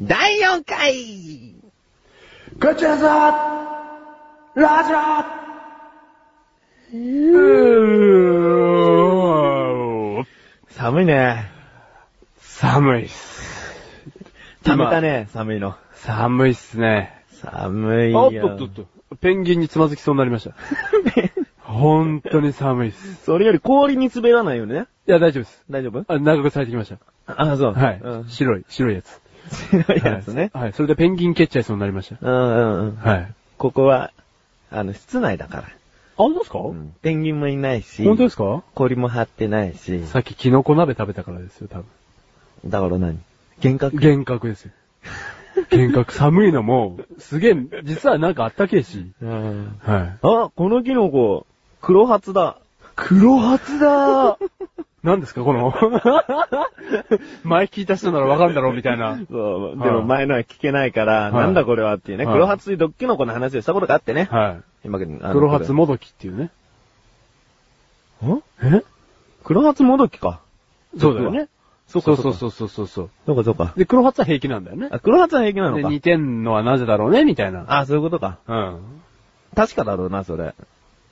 [0.00, 1.54] 第4回
[2.58, 3.30] ガチャザ
[4.56, 5.24] ラジャ
[10.68, 11.48] 寒いね。
[12.40, 13.72] 寒いっす。
[14.64, 15.76] 溜めたね、寒いの。
[15.92, 17.24] 寒いっすね。
[17.30, 18.24] 寒いよ。
[18.24, 19.16] おっとっとっと。
[19.18, 20.56] ペンギンにつまずきそうになりました。
[21.62, 23.24] 本当に寒いっす。
[23.24, 24.86] それより氷に滑らないよね。
[25.06, 25.64] いや、大丈夫です。
[25.70, 26.04] 大丈夫？
[26.12, 26.98] あ、長くされてきました。
[27.26, 27.72] あ、そう。
[27.74, 28.00] はい。
[28.02, 28.28] うん。
[28.28, 29.23] 白い、白いやつ。
[29.50, 30.50] 白いやつね。
[30.52, 30.62] はい。
[30.64, 30.72] はい。
[30.72, 32.16] それでペンギン蹴っちゃいそうになりました。
[32.20, 32.96] うんうんうん。
[32.96, 33.32] はい。
[33.58, 34.12] ここは、
[34.70, 35.62] あの、室内だから。
[35.62, 35.68] あ、
[36.16, 36.58] 本当ですか？
[36.58, 38.04] うんペンギンもいないし。
[38.04, 38.62] 本当ですか？
[38.74, 40.06] 氷も張ってないし。
[40.06, 41.86] さっきキノコ鍋食べたからですよ、多分。
[42.66, 43.18] だから何？
[43.62, 43.96] 幻覚？
[43.96, 44.70] 幻覚ですよ。
[45.70, 49.12] 幻覚寒いのも、すげえ、実はなんかあったけえし。
[49.22, 49.78] うん。
[49.80, 50.18] はい。
[50.22, 51.46] あ、このキノコ、
[51.80, 52.58] 黒髪だ。
[52.96, 54.38] 黒髪だ
[55.04, 55.72] 何ですか、この。
[57.44, 59.18] 前聞いた人ならわかるだろう、みたいな。
[59.30, 64.28] そう、はいでも前のは聞けないから、はいなんだこれはっていうね、はい黒髪ドッキノコの話をしたことがあってね。
[64.30, 64.62] はい。
[64.86, 66.50] あの黒髪もどきっていうね。
[68.22, 68.82] んえ？
[69.44, 70.40] 黒髪もどきか。
[70.98, 71.48] そうだよね。
[71.86, 73.10] そそうそうそうそうそうそう。
[73.26, 73.74] そうかそうか。
[73.76, 74.88] で、黒髪は平気なんだよね。
[74.90, 75.90] あ、黒髪は平気なので、か。
[75.90, 77.64] 似てんのはなぜだろうね、みたいな。
[77.68, 78.38] あ、そういうことか。
[78.48, 78.80] うん。
[79.54, 80.54] 確かだろうな、それ。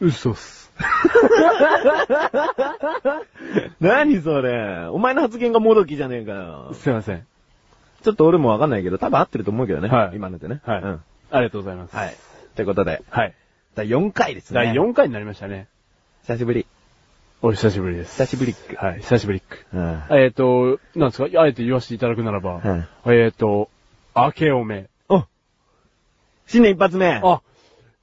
[0.00, 0.61] 嘘っす。
[3.80, 4.86] 何それ。
[4.90, 6.70] お前の発言がもどきじゃねえかよ。
[6.74, 7.26] すいません。
[8.02, 9.88] ちょっと俺もわかんないけど、多分合ってると思うけどね。
[9.88, 10.60] はい今のでね。
[10.64, 10.82] はい。
[10.82, 11.00] うん。
[11.30, 11.96] ありがとうございます。
[11.96, 12.14] はい。
[12.56, 13.34] ということで、はい。
[13.74, 14.64] 第4回ですね。
[14.64, 15.66] 第4回になりましたね。
[16.22, 16.66] 久しぶり。
[17.40, 18.12] お久しぶりです。
[18.22, 18.76] 久しぶりっく。
[18.76, 19.66] はい、久しぶりっく。
[19.74, 20.02] うん。
[20.10, 21.40] えっ、と、なんですか？
[21.40, 22.76] あえて言わせていただくならば、は
[23.12, 23.68] いえっ、と、
[24.14, 24.86] 明けおめ。
[25.08, 25.24] お
[26.46, 27.40] 新年一発目あ、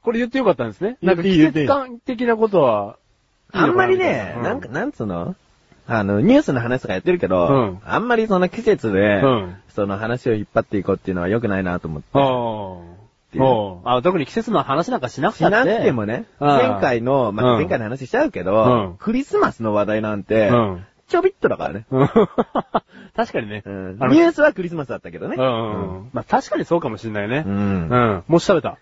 [0.01, 0.97] これ言ってよかったんですね。
[1.01, 2.97] なんか季節感的なことは、
[3.51, 5.35] あんまりね、うんなんか、なんつうの？
[5.87, 12.07] あの、ニュースの話とかやってるけど、うんあんまりその季節で、うんその話を引っ張っていこうっていうのは良くないなと思って。
[12.13, 14.01] ああ。
[14.01, 15.55] 特に季節の話なんかしなくしたって。
[15.57, 20.85] なくてもね、うん前回の、まあ、うん前回の話しちゃうけど、うんクリスマスの話題なんて、うん。
[21.07, 21.85] ちょびっとだからね。
[21.89, 22.09] うん
[23.15, 23.63] 確かにね。
[23.65, 25.35] うんニュースはクリスマスだったけどね。
[25.37, 26.09] うんうんうん。
[26.13, 27.49] まあ確かにそうかもしれないねう。。
[27.49, 28.23] うんん。
[28.27, 28.77] 餅食べた。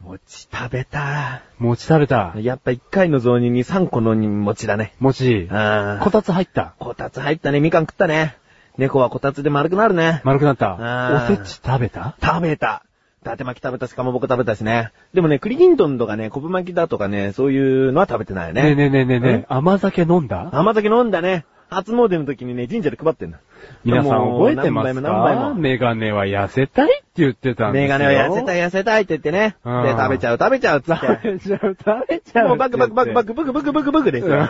[0.00, 1.42] 餅食べた。
[1.58, 2.34] 餅食べた。
[2.36, 4.94] やっぱ一回の雑煮に3個の餅だね。
[5.00, 5.48] 餅。
[5.50, 6.74] あこたつ入った。
[6.78, 8.36] こたつ入ったね、みかん食ったね。
[8.78, 10.20] 猫はこたつで丸くなるね。
[10.24, 11.26] 丸くなった。
[11.30, 12.16] おせち食べた？
[12.22, 12.82] 食べた。
[13.22, 14.92] 伊達巻き食べたし、かまぼこ食べたしね。
[15.12, 18.62] でもね、栗きんとんとかね、昆布巻きだとかね、そういうのは食べてないね。
[18.62, 20.50] ねえねえねえねえねえ、甘酒飲んだ？
[20.52, 21.44] 甘酒飲んだね。
[21.68, 23.38] 初詣の時にね、神社で配ってんの。
[23.84, 25.12] 皆さん覚えてますか？
[25.50, 25.54] も。
[25.54, 27.84] メガネは痩せたいって言ってたんですよ。
[27.84, 29.56] メガネは痩せたい痩せたいって言ってね。
[29.64, 31.06] うんで、食べちゃう食べちゃうっつって。
[31.06, 32.48] 食べちゃう、食べちゃう。
[32.48, 34.48] もうバクバクバクバクブクブクブクブクですよ。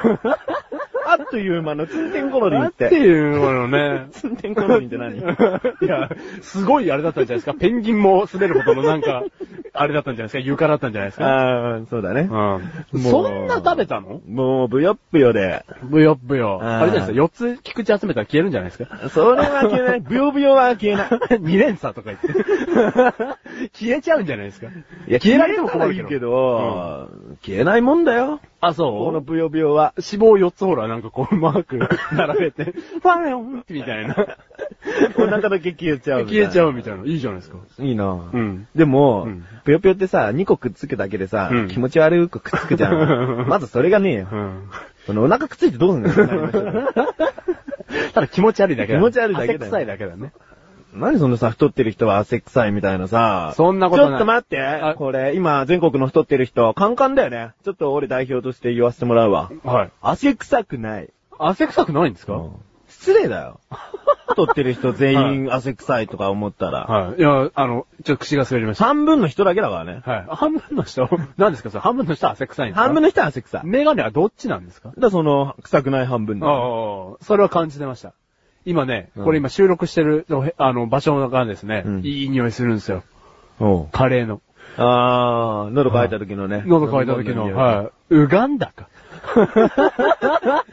[1.07, 2.63] あっという間のツンテンコロリンっ。
[2.65, 4.09] だってていうものね。
[4.13, 5.17] ツンテンコロリンって何？
[5.19, 5.23] い
[5.87, 6.11] や、
[6.43, 7.55] すごいあれだったんじゃないですか。
[7.55, 9.23] ペンギンも滑るほどのなんか、
[9.73, 10.49] あれだったんじゃないですか。
[10.49, 11.27] 床だったんじゃないですか。
[11.27, 12.23] ああ、そうだね。
[12.23, 12.29] うん。
[12.31, 12.61] も
[12.93, 14.21] うそんな食べたの？
[14.29, 15.65] もう、ブヨッブヨで。
[15.83, 16.61] ブヨブヨ。
[16.63, 17.25] あーあれじゃないですか。
[17.25, 19.09] 4つ菊池集めたら消えるんじゃないですか。
[19.11, 20.01] それは消えない。
[20.07, 21.09] ブヨブヨは消えない。
[21.09, 22.27] 2連鎖とか言って。
[23.73, 24.67] 消えちゃうんじゃないですか。
[24.67, 27.09] いや、消えられても困るけど消えたらいいけど、
[27.43, 28.41] 消えないもんだよ。
[28.61, 29.13] あ、こそう？
[29.13, 29.93] のブヨブヨは。
[29.97, 31.79] 脂肪4つほら、なんかこう、マーク
[32.15, 34.17] 並べて、ファンヨンみたいな。
[35.19, 36.27] お腹だけ消えちゃう。
[36.27, 36.71] 消えちゃう。
[36.71, 37.05] うみたいな。
[37.05, 37.59] いいじゃないですか。
[37.79, 38.69] いいなうん。
[38.75, 43.47] でも、うんぷよぷよってさ、2個くっつくだけでさ、うん気持ち悪くくっつくじゃん。
[43.49, 44.29] まずそれがねえよ。
[44.31, 44.69] うん。
[45.07, 46.93] そのお腹くっついてどうすんの
[48.13, 48.99] ただ気持ち悪いだけだ。
[48.99, 50.33] 気持ち悪いだけだよ汗臭いだけだね。
[50.97, 53.53] 何そのさ、太ってる人は汗臭いみたいなさ。
[53.57, 54.95] そんなことないちょっと待って。
[54.97, 57.53] これ、今、全国の太ってる人、カンカンだよね。
[57.65, 59.51] ちょっと俺代表として言わせてもらうわ。
[59.65, 59.91] はい。
[60.01, 61.11] 汗臭くない。
[61.39, 62.43] 汗臭くないんですか？
[62.89, 63.61] 失礼だよ。
[64.29, 65.15] 太ってる人全
[65.45, 66.85] 員汗臭いとか思ったら。
[66.85, 67.19] はい。
[67.19, 68.85] いや、あの、ちょっと口が滑りました。
[68.85, 70.03] 半分の人だけだからね。
[70.05, 70.25] はい。
[70.29, 71.81] 半分の人、 何ですかそれ？
[71.83, 72.83] 半分の人は汗臭いんですか？
[72.85, 73.61] 半分の人は汗臭い。
[73.65, 74.93] メガネはどっちなんですか？
[74.97, 76.41] らその、臭くない半分。
[76.43, 78.13] ああ、それは感じてました。
[78.67, 80.27] 今ね、うんこれ今収録してる
[80.59, 83.03] あの、場所がですね、うんいい匂いするんですよ。
[83.93, 84.43] カレーの。
[84.77, 86.63] あー、喉乾いた時のね。
[86.67, 88.15] 喉乾いた時の、はい。
[88.15, 88.89] ウガンダか。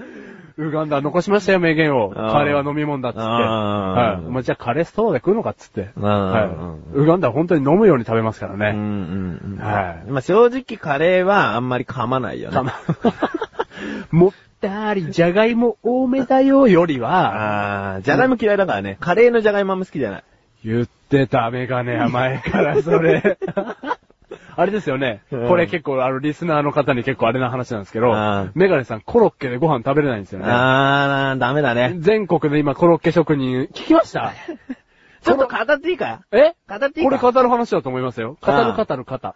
[0.56, 2.12] ウガンダ残しましたよ、名言を。
[2.12, 3.24] カレーは飲み物だっつって。
[3.24, 4.30] はい。
[4.30, 5.90] まあ、じゃあカレーストローで食うのかっつって。
[5.96, 7.04] はいうん。
[7.04, 8.70] ウガンダは本当に飲むように食べますからうんね。
[8.70, 8.78] うん
[9.54, 9.58] うん。
[9.60, 12.56] はいまあ正直カレーはあんまり噛まないよね。
[12.56, 12.74] たま
[14.12, 14.32] もっ
[15.12, 18.98] じゃがいも多めだよよりは、あー、じゃがいも嫌いだからね。
[19.00, 20.24] カレーのじゃがいもあんま好きじゃない。
[20.64, 23.38] 言ってたメガネは前からそれ。
[24.56, 25.22] あれですよね。
[25.32, 30.46] うんこれ結構、あの、リスナーの方に結構あれな話なんですけどあー、メガネさんコロッケでご飯食べれないんですよね。
[30.48, 31.96] あー、ダメだね。
[32.00, 34.32] 全国で今コロッケ職人、聞きました？
[35.24, 36.22] ちょっと語っていいか？
[36.32, 36.54] え？
[36.70, 37.18] 語っていいか？
[37.20, 38.38] これ語る話だと思いますよ。
[38.42, 39.36] 語あある語る方。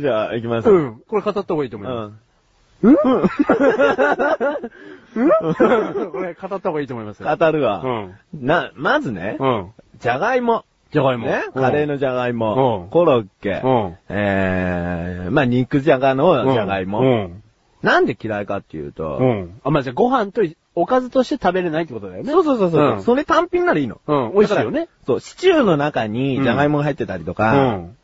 [0.00, 0.70] じゃあ、行きます。
[0.70, 0.78] う。
[0.78, 1.02] ん。
[1.08, 2.10] これ語った方がいいと思いまん。
[2.10, 2.16] す。
[6.12, 7.36] これ語った方がいいと思いますよ。
[7.36, 7.82] 語るわ。
[7.84, 8.46] うん。
[8.46, 9.70] な、まずね、うん。
[10.00, 10.64] じゃがいも。
[10.92, 11.26] じゃがいも。
[11.26, 13.96] ね、カレーのじゃがいもう、んコロッケう、ん。
[14.08, 17.00] えー、まあ、肉じゃがのじゃがいも。
[17.00, 17.42] うん。
[17.82, 19.60] なんで嫌いかっていうと、うん。
[19.64, 20.42] あ、まあ、じゃあご飯と
[20.74, 22.30] おかずとして食べれないってことだよね。
[22.30, 24.00] そうそうそうそう、うんそれ単品ならいいの。
[24.06, 24.32] うん。
[24.34, 24.88] 美味しいよね。
[25.06, 27.96] そう、シチューの中にじゃがいもが入ってたりとうか、ん。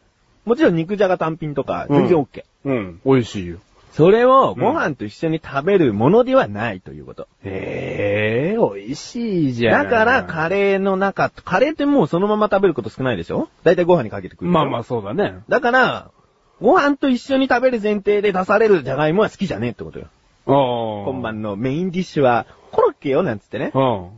[0.49, 2.45] もちろん肉じゃが単品とか、うん全然 OK。
[2.65, 3.01] うん。
[3.05, 3.59] 美味しいよ。
[3.93, 7.27] それをご飯と一緒に食べるものではないということ。
[7.45, 9.85] へえ、美味しいじゃん。
[9.85, 13.49] だから、カレーの中、カレーってもうそのまま食べること少ないでしょ？
[13.65, 14.51] だいたいご飯にかけてくる。
[14.51, 15.41] まあまあそうだね。
[15.49, 16.11] だから、
[16.61, 20.07] ご飯と一緒に食べる前提で出されるじゃがいもは好きじゃねえってことよ。
[20.47, 21.11] ああ。
[21.13, 23.73] 今晩のメインディッシュは、コロッケよなんつってね。
[23.75, 24.09] うん。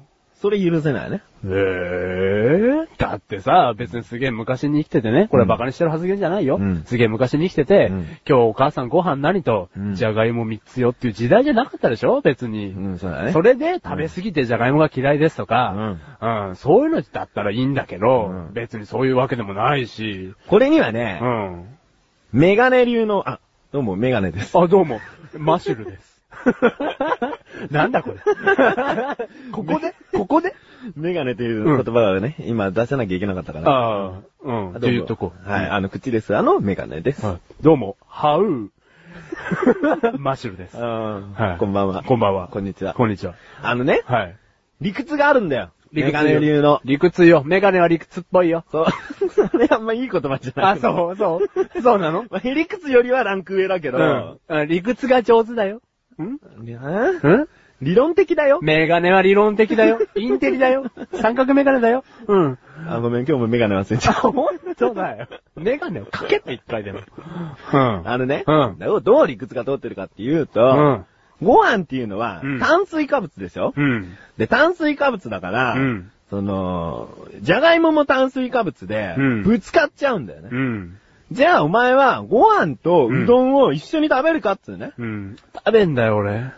[0.41, 1.23] それ許せないね。
[1.47, 2.89] へえ。
[2.99, 6.57] だってさ、別にすげえ昔に生きててね、これはバカにしてる発言じゃないよ。
[6.61, 12.21] うんすげえ昔に生きてて、うん今日お母さんご飯何と、うんじゃがいも3つよっていう時代じゃなかったでしょ？
[12.21, 12.73] 別に。
[12.73, 13.33] うん、そね。
[13.33, 21.79] それで食べ過ぎてじゃがいもが嫌いですとか、うん、そういうのだったらいいんだけど、うん別にそういうわけでもないし、これにはねう、ん。
[22.33, 23.41] メガネ流の、あ、
[23.73, 24.57] どうもメガネです。
[24.59, 25.01] あ、どうも、
[25.39, 26.23] マシュルです。
[27.71, 28.17] なんだこれ。
[29.53, 29.95] ここで？
[30.13, 30.55] ここで？
[30.97, 33.71] メガネという言葉をね、今出さなきゃいけなかったから。
[33.71, 34.77] ああ、うん。
[34.77, 35.33] っていうとこ。
[35.45, 36.37] はい、あの、口です。
[36.37, 37.25] あの、メガネです。
[37.25, 38.69] はいどうも、ハウー。
[40.19, 40.77] マッシュルです。
[40.79, 42.03] うんはいこんばんは。
[42.03, 42.49] こんばんは。
[42.49, 42.95] こんにちは。
[42.95, 43.35] こんにちは。
[43.63, 44.37] あのね、はい。
[44.81, 45.71] 理屈があるんだよ。
[45.93, 46.81] 理屈メガネ流の。
[46.85, 47.43] 理屈よ。
[47.45, 48.65] メガネは理屈っぽいよ。
[48.71, 48.87] そう。
[49.51, 50.73] それあんまいい言葉じゃない。
[50.73, 51.41] あ、そう、そ
[51.77, 51.83] う。
[51.83, 52.25] そうなの？
[52.31, 54.65] まあ、ヘリクツよりはランク上だけど、うんあ。
[54.65, 55.83] 理屈が上手だよ。
[56.23, 56.39] ん？
[56.67, 57.49] えん？
[57.83, 58.61] 理論的だよ。
[58.63, 59.99] メガネは理論的だよ。
[60.15, 60.85] インテリだよ。
[61.15, 62.05] 三角メガネだよ。
[62.27, 62.59] うん。
[62.89, 64.21] あ、ごめん、今日もメガネ忘れちゃあ、った。
[64.21, 65.27] ほんとだよ。
[65.57, 67.01] メガネをかけって一回でも。
[67.73, 68.03] うん。
[68.05, 71.47] あのね、うんどう理屈が通ってるかっていうと、うん。
[71.47, 74.17] ご飯っていうのはうん炭水化物でしょ、うん。
[74.37, 77.09] で、炭水化物だから、うんその、
[77.41, 80.49] じゃがいもも炭水化物でうん、ぶつかっちゃうんだよね。
[80.53, 80.97] うん。
[81.33, 84.93] じゃあお前はご飯とうどんを一緒に食べるかっつうね。
[84.99, 85.37] うん。
[85.55, 86.53] 食べんだよ、俺。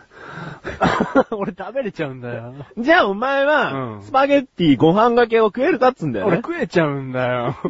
[1.31, 2.53] 俺食べれちゃうんだよ。
[2.77, 6.41] じゃあお前は、うんスパゲッティご飯がけを食えるかっつうんだよ俺ね。
[6.43, 7.55] 食えちゃうんだよ。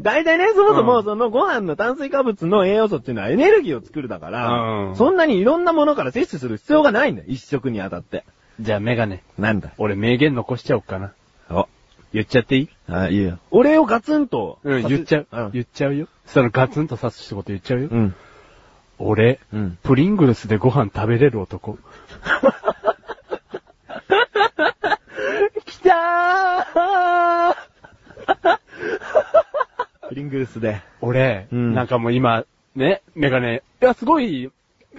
[0.00, 7.26] 大体ね、そもそうもんそのご飯の炭水化物の栄養素っていうのはエネルギーを作るだから、うんそんなにいろんなものから摂取する必要がないんだよ。
[7.28, 8.24] 一食にあたって。
[8.60, 9.22] じゃあメガネ。
[9.38, 9.70] なんだ？
[9.78, 11.12] 俺名言残しちゃおうかな。
[11.50, 11.68] お。
[12.12, 12.68] 言っちゃっていい？
[12.88, 13.38] あ、いいよ。
[13.50, 14.58] 俺をガツンと。
[14.62, 15.26] うん、言っちゃう。
[15.30, 15.50] うん。
[15.52, 16.06] 言っちゃうよ。
[16.26, 17.88] そのガツンと刺すってこと言っちゃうよ。
[17.90, 18.14] うん。
[18.98, 19.78] 俺、うん。
[19.82, 21.78] プリングルスでご飯食べれる男。
[25.64, 27.54] きたー
[30.08, 30.82] プリングルスで。
[31.00, 34.50] 俺、うんなんかもう今、ね、メガネ、いや、すごい、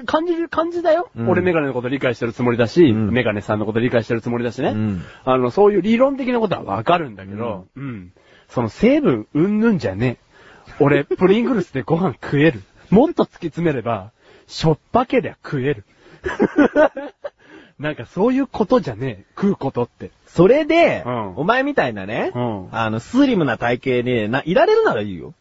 [0.05, 1.09] 感じる感じだよ。
[1.15, 4.69] うん俺メガネのこと理解してるつもりだし、うんメガネさんのこと理解してるつもりだしね。
[4.69, 8.13] うんあの、そういう理論的なことはわかるんだけど、うん。
[8.47, 10.73] その成分、うんぬんじゃねえ。
[10.79, 12.61] 俺、プリングルスでご飯食える。
[12.89, 14.11] もっと突き詰めれば、
[14.47, 15.85] しょっぱけりゃ食える。
[17.79, 19.25] なんかそういうことじゃねえ。
[19.35, 20.11] 食うことって。
[20.25, 25.33] それで、うんお前みたいなね、うんあの、スリムな体型で、な、いられるならいいよ。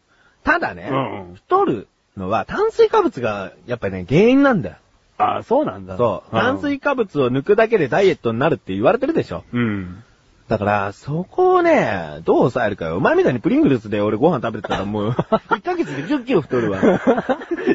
[0.45, 0.95] ただね、う
[1.33, 4.77] ん太るのは炭水化物が、やっぱりね、原因なんだよ。
[5.19, 5.97] ああ、そうなんだ。
[5.97, 6.37] そう。
[6.37, 9.45] ん炭水化物を抜くだけでダイエットになるって言われてるでしょ。
[9.53, 10.05] うん。
[10.49, 12.97] だから、そこをね、どう抑えるかよ。
[12.97, 15.11] お前みたいにプリングルスで俺ご飯食べてたらもう、
[15.51, 16.79] 1ヶ月で10キロ太るわ。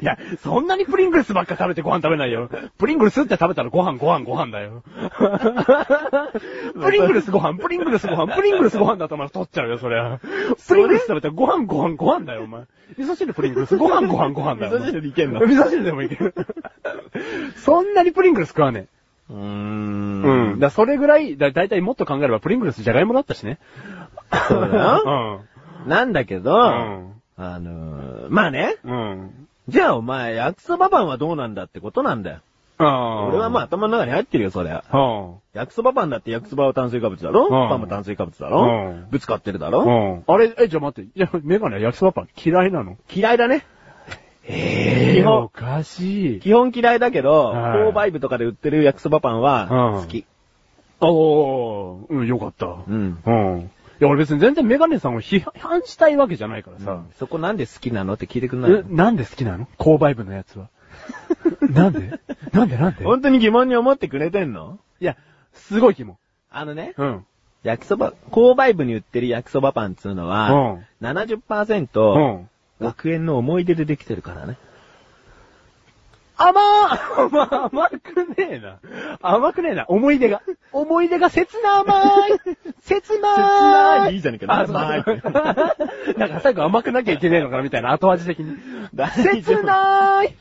[0.02, 2.50] いや、そんなにプリングルスばっか食べてご飯食べないよ。
[2.80, 4.84] プリングルスって食べたらご飯ご飯ご飯だよ。
[6.82, 10.20] プリングルスご飯、プリングルスご飯、プリングルスご飯だとお前取っちゃうよ、そりゃ。
[10.68, 12.62] プリングルス食べたらご飯ご飯ご飯だよ、お前。
[12.98, 14.78] 味噌汁プリングルス、ご飯ご飯ご飯だよ。
[14.78, 15.42] 味噌汁いけんの？
[15.42, 16.34] 味噌汁でもいける。
[17.58, 18.88] そんなにプリングルス食わね
[19.34, 19.42] うーえ。
[19.42, 20.52] ん。
[20.54, 20.60] うん。
[20.60, 23.60] だそれぐらい、だ、だいたいもっと考えればプリングルスじゃがいもだったしね。
[24.48, 25.42] そうだよ。
[25.88, 28.94] なんだけど、うんあのー、まあね、うん。
[28.94, 29.48] うん。
[29.68, 32.40] じゃあお前、焼きそばパンはどうなんだってことなんだよ。
[32.78, 33.26] ああ。
[33.28, 34.84] 俺はまあ頭の中に入ってるよ、そりゃ。
[34.92, 35.32] あ。
[35.54, 37.48] 焼きそばパンだって焼きそばは炭水化物だろ、う？
[37.48, 40.24] んパンも炭水化物だろ、うんぶつかってるだうろ、ん。
[40.28, 41.10] あれ、え、じゃあ待って。
[41.10, 42.98] いや、メガネは焼きそばパン嫌いなの？
[43.12, 43.66] 嫌いだね。
[44.46, 46.40] え基本おかしい。
[46.40, 50.26] 基本嫌いだけど、はい購買部とかで売ってる焼きそばパンはうん好き。
[51.00, 52.66] おー、うん、よかった。
[52.66, 53.20] うん。
[53.26, 53.60] うん。
[54.00, 57.04] いや、俺別に全然メガネさんを批判したいわけじゃないからさ。
[57.20, 59.68] そこなんで好きなのって聞いてくんないなんで好きなの？
[59.78, 60.70] 購買部のやつは。
[61.62, 62.20] なんで？
[62.52, 62.78] なんで？
[62.78, 63.04] なんで？
[63.04, 64.80] 本当に疑問に思ってくれてんの？
[65.02, 65.18] いや、
[65.54, 66.18] すごい疑問。
[66.50, 67.26] あのね、うん。
[67.64, 72.50] 焼きそば、購買部に売ってる焼きそばパンっつうのは、うん70%、うん。
[72.84, 74.58] 学園の思い出でできてるからね。
[76.36, 78.80] 甘ー甘、甘くねえな。
[79.22, 79.86] 甘くねえな。
[79.88, 80.42] 思い出が。
[80.72, 82.32] 思い出が切な甘い
[82.82, 85.04] 切な切ないいいじゃねえか甘い
[86.18, 88.58] なんか最後甘くなきゃいけねえのかなみたいな後味的に。
[89.12, 90.36] 切なーい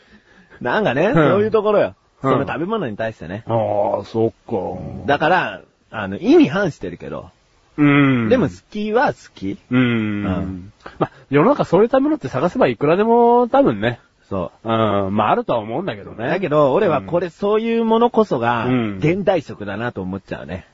[0.60, 1.86] なんかね、んそういうところよ。
[1.86, 3.42] うんその食べ物に対してね。
[3.48, 5.06] ああ、そっか。
[5.06, 7.30] だから、あの、意味反してるけど、
[7.78, 9.58] うんでも好きは好き。
[9.70, 9.80] うーん。
[9.80, 14.00] うんまあ、世の中そういう食べ物って探せばいくらでも多分ね。
[14.28, 14.70] そうん。
[15.16, 16.14] まあ、あるとは思うんだけどう。
[16.16, 16.28] ね。
[16.28, 20.66] だけど、俺はこれ、そういうものこそがうん、現代食だなと思っちゃうね。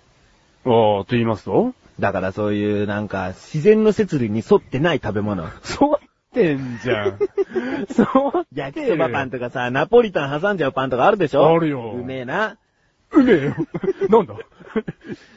[0.64, 1.72] おー、と言いますと？
[2.00, 5.44] だからそういうなんか、自然の摂理に沿ってない食べ物。
[5.62, 7.18] そうってんじゃん。
[7.90, 11.48] そう焼きそばパンとかさ、ナポリタン挟んじゃうパンとかあるでしょ？
[11.48, 12.56] あるようめえな。
[13.12, 13.56] うめえよ。
[14.08, 14.34] なんだ？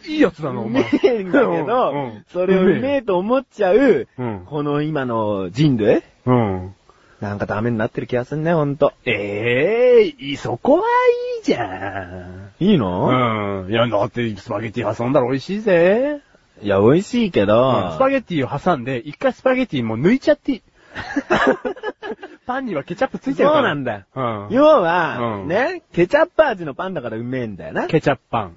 [0.08, 1.16] いいやつだな、おうめ前。
[1.20, 6.04] えんだけど、うんそれをうめえと思っちゃう、うんこの今の人類？
[6.26, 6.76] うん。
[7.22, 8.94] なんかダメになってる気がすんね、ほんと。
[9.06, 12.50] ええいそこはいいじゃん。
[12.60, 13.72] いいの、うん。
[13.72, 16.22] いや、だってスパゲッティ挟んだら美味しいぜ。
[16.64, 20.62] いや、美味しいけど、スパゲッティを挟んで、一回スパゲッティもう抜いちゃっていい。
[22.46, 23.60] パンにはケチャップついてるから。
[23.60, 24.04] そうなんだよ。
[24.16, 24.48] うん。
[24.52, 27.88] 要は、うんね、ケチャップ味のパンだからうめえんだよな。
[27.88, 28.48] ケチャップパン。
[28.50, 28.54] んん？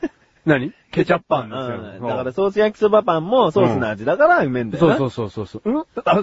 [0.46, 0.72] 何？
[0.90, 1.76] ケチャップパンですよ。
[1.98, 4.96] うんだからソース焼きそばパンもソースの味だからうめえんだよな。
[4.96, 5.78] そうそうそうそうそう。
[5.78, 5.84] うん？
[6.04, 6.22] あ、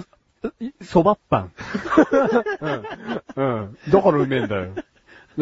[0.82, 1.52] そばパン。
[3.36, 3.44] うん。
[3.44, 3.78] うん。
[3.90, 4.70] だからうめえんだよ。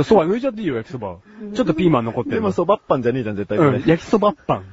[0.04, 1.16] そば抜いちゃっていいよ、焼きそば。
[1.54, 2.37] ちょっとピーマン残ってる。
[2.37, 3.59] でもそばっパンじゃねえじゃん、絶対。
[3.59, 4.64] うん、焼きそばパン。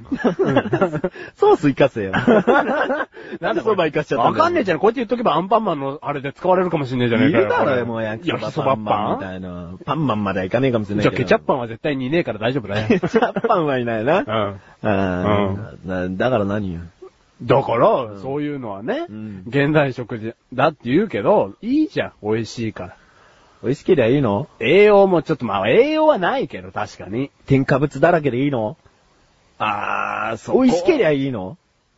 [1.36, 2.12] ソース生かせよ。
[3.40, 4.78] なんでそば生かしちゃったんだよわかんねえじゃん。
[4.78, 7.44] こうやって言っとけばアンパンマンのあれで使われるかもしんねえじゃねえいかよ。
[7.44, 9.74] るだろよ、もう焼きそば焼きそばパンパンみたいな。
[9.84, 11.14] パンマンまではいかねえかもしれないじゃあ。
[11.14, 12.86] ケチャップパンは絶対にいねえから大丈夫だよ。
[12.88, 14.60] ケチャップパンはいないな。
[14.82, 16.04] うん。
[16.04, 16.16] うん。
[16.16, 16.80] だから何よ。
[17.42, 22.12] だから、そういうのはね、うん現代食じゃだって言うけど、いいじゃん。
[22.22, 22.96] 美味しいから。
[23.62, 24.48] 美味しけりゃいいの？
[24.60, 27.30] 栄養もちょっと、まあ栄養はないけど、確かに。
[27.46, 28.76] 添加物だらけでいいの？
[29.58, 31.56] あー、そ美味しけりゃいいの？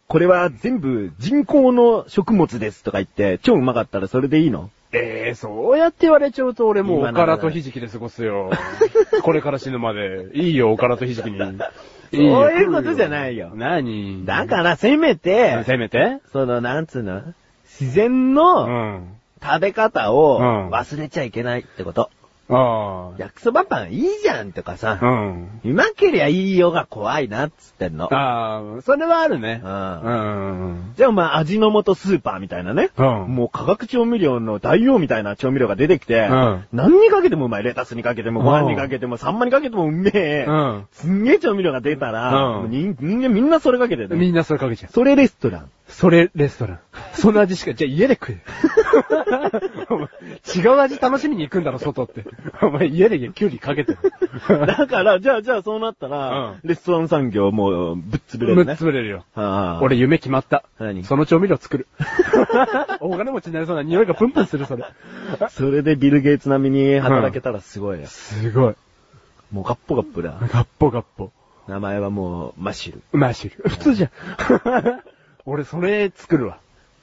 [0.08, 4.70] これは全部人工の食物ですとか言って、超うまかったらそれでいいの？
[4.92, 8.50] ええー、そうやって言われちゃうと俺もうおからとひじきで過ごすよ。
[9.22, 10.30] これから死ぬまで。
[10.34, 11.38] いいよ、おからとひじきに。
[12.12, 13.52] そういうことじゃないよ。
[13.54, 14.24] 何？
[14.24, 16.18] だからせめて、せめて？
[16.32, 17.22] その、なんつうの？
[17.64, 19.19] 自然うのん。
[19.42, 22.10] 食べ方をうん忘れちゃいけないってこと。
[22.50, 24.76] あ焼きそばパンいいじゃんとかあ。
[24.76, 25.60] さう、ん。
[25.64, 28.12] うまけりゃいいよが怖いなっつってんの。
[28.12, 29.60] ああ、それはあるね。
[29.64, 30.92] ううん。
[30.96, 32.90] じゃあまあ味の素スーパーみたいなね。
[32.96, 37.62] うんもう化学調味料の大王みたいな調味料が出てきて、ん何にかけてもうまい。
[37.62, 40.44] レタスにかけても、ご飯にかけても、サンマにかけてもうめえ。
[40.48, 40.86] うん。
[40.92, 44.92] すんげえ調味料が出たら、うん人人間みんなそれかけてる、みんなそれかけちゃう。
[44.92, 45.70] それレストラン。
[45.88, 46.78] それレストラン。
[47.14, 48.40] その味しか、じゃあ家で食え。
[50.56, 52.24] 違う味楽しみに行くんだろ、外って。
[52.62, 53.98] お前家でキュウリかけてる。
[54.66, 58.72] だから、じゃあ、じゃあそうなったら、うんレストラン産業もうぶっ潰れぶっるね。
[58.74, 59.24] 潰れるよ。
[59.80, 60.64] 俺夢決まった。
[60.78, 61.04] 何？
[61.04, 61.86] その調味料作る。
[63.00, 64.84] お金持ちになりそうな匂いがプンプンする、それ。
[65.50, 68.06] それでビル・ゲイツ並みに働けたらすごいよ。
[68.06, 68.74] すごい。
[69.52, 70.34] もうガッポガッポだ。
[70.40, 71.32] ガッポガッポ。
[71.68, 73.02] 名前はもう、マッシュル。
[73.12, 73.68] マシル。
[73.68, 74.10] 普通じゃん。
[75.46, 76.58] 俺それ作るわ。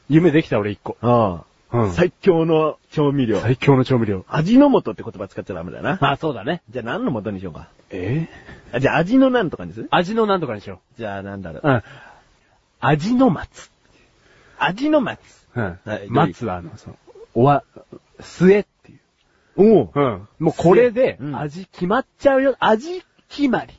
[0.10, 0.98] 夢できた俺一個。
[1.02, 3.40] ああ、うん最強の調味料。
[3.40, 4.26] 最強の調味料。
[4.30, 5.98] 味の素って言葉使っちゃダメだな。
[6.02, 6.62] あ、そうだね。
[6.70, 7.68] じゃあ何の素にしようか。
[7.90, 8.30] え？
[8.72, 9.88] あじゃあ味のなんとかにする？
[9.92, 11.68] 味のなんとかにしよじゃあなんだろう。
[11.68, 11.70] う。
[11.70, 11.84] うん。
[12.80, 13.70] 味の松。
[14.60, 15.20] 味の松。
[15.56, 16.08] うんはい。
[16.10, 16.98] 松はあの、その、
[17.34, 17.64] おわ、
[18.20, 19.00] 末っていう。
[19.58, 20.28] おううん。
[20.40, 22.56] もうこれでうん味決まっちゃうよ。
[22.60, 23.74] 味決まり。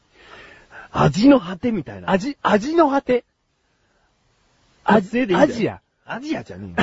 [0.91, 2.11] 味の果てみたいな。
[2.11, 3.25] 味、味の果て。
[4.85, 5.81] あ末でいいんだよアジア。
[6.09, 6.75] アジアじゃね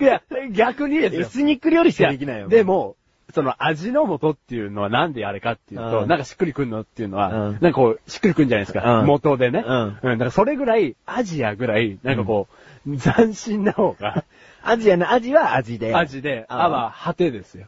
[0.00, 1.10] いや、逆にえよ。
[1.10, 1.24] ですよエ。
[1.24, 2.48] スニック料理しかできないよ。
[2.48, 2.96] で、も、
[3.34, 9.00] その味の素っていうのはなんであれかっていうと、うんなんかしっくりくんのっていうのは、うんなんかこう、しっくりくんじゃないですか。
[9.00, 9.62] うん元でね。
[9.66, 12.48] うんだからそれぐらい、アジアぐらい、なんかこ
[12.86, 14.24] う、斬新な方が、
[14.62, 15.94] アジアの味は味で。
[15.94, 17.66] 味で、ああは果てですよ。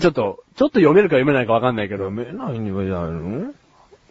[0.00, 3.52] ちょっと、ちょっと読めるか読めないかわかんないけど、読めないんじゃないの？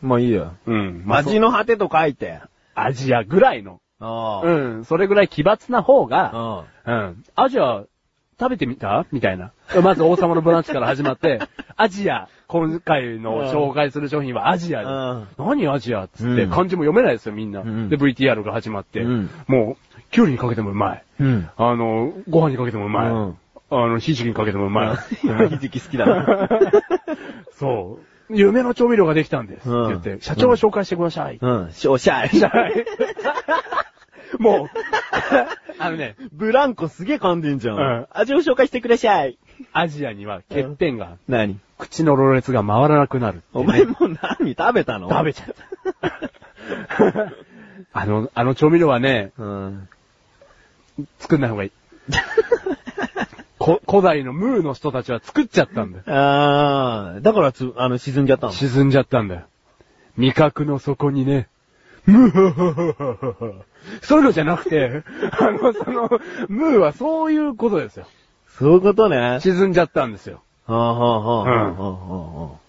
[0.02, 0.52] まあいいや。
[0.68, 1.04] うん。
[1.08, 2.42] 味の果てと書いて。
[2.76, 3.80] アジアぐらいの。
[4.00, 4.52] あう。
[4.80, 4.86] ん。
[4.86, 6.94] それぐらい奇抜な方が、うん。
[6.94, 7.24] うん。
[7.36, 7.84] アジア、
[8.40, 9.06] 食べてみた？
[9.12, 9.52] みたいな。
[9.84, 11.40] まず王様のブランチから始まって、
[11.78, 15.26] アジア、今回の紹介する商品はアジアで。
[15.38, 17.62] 何アジアっつって、うん漢字も読めないですよ、みんな。
[17.62, 21.04] うんで、VTR が始まって、うんもう、キュウリにかけてもうまい。
[21.20, 21.50] うん。
[21.56, 23.10] あの、ご飯にかけてもうまい。
[23.10, 23.38] うん
[23.70, 24.98] あの、ひじきにかけてもうまい。
[25.24, 26.50] 今 ひじき好きだな。
[27.58, 28.13] そう。
[28.30, 29.70] 夢の調味料ができたんです。
[29.70, 31.40] うんって言って、社長を紹介してください。
[31.42, 31.72] うん。
[31.72, 32.32] しょしゃい。
[34.40, 34.70] もう、
[35.78, 37.78] あのね、ブランコすげえ噛んでんじゃん。
[37.78, 39.38] うん味を紹介してください。
[39.74, 41.60] アジアには欠点が、何？
[41.78, 45.10] 口のろれつが回らなくなるってね、お前もう何食べたの？
[45.10, 45.50] 食べちゃっ
[47.10, 47.34] た。
[48.00, 49.88] あの、あの調味料はね、うん。
[51.20, 51.72] 作んない方がいい。
[53.64, 56.04] こ古代のムーの人たちは作っちゃったんだよ。
[56.08, 58.52] あー、だからつ、あの、沈んじゃったの。
[58.52, 59.44] 沈んじゃったんだよ。
[60.18, 61.48] 味覚の底にね、
[62.06, 63.54] ムー
[64.02, 65.04] そういうのじゃなくて、
[65.40, 66.10] あの、その、
[66.50, 68.06] ムーはそういうことですよ。
[68.50, 69.18] そういうことね。
[69.18, 70.42] は沈んじゃったんですよ。
[70.68, 72.64] あ、はあはあはあはあはあ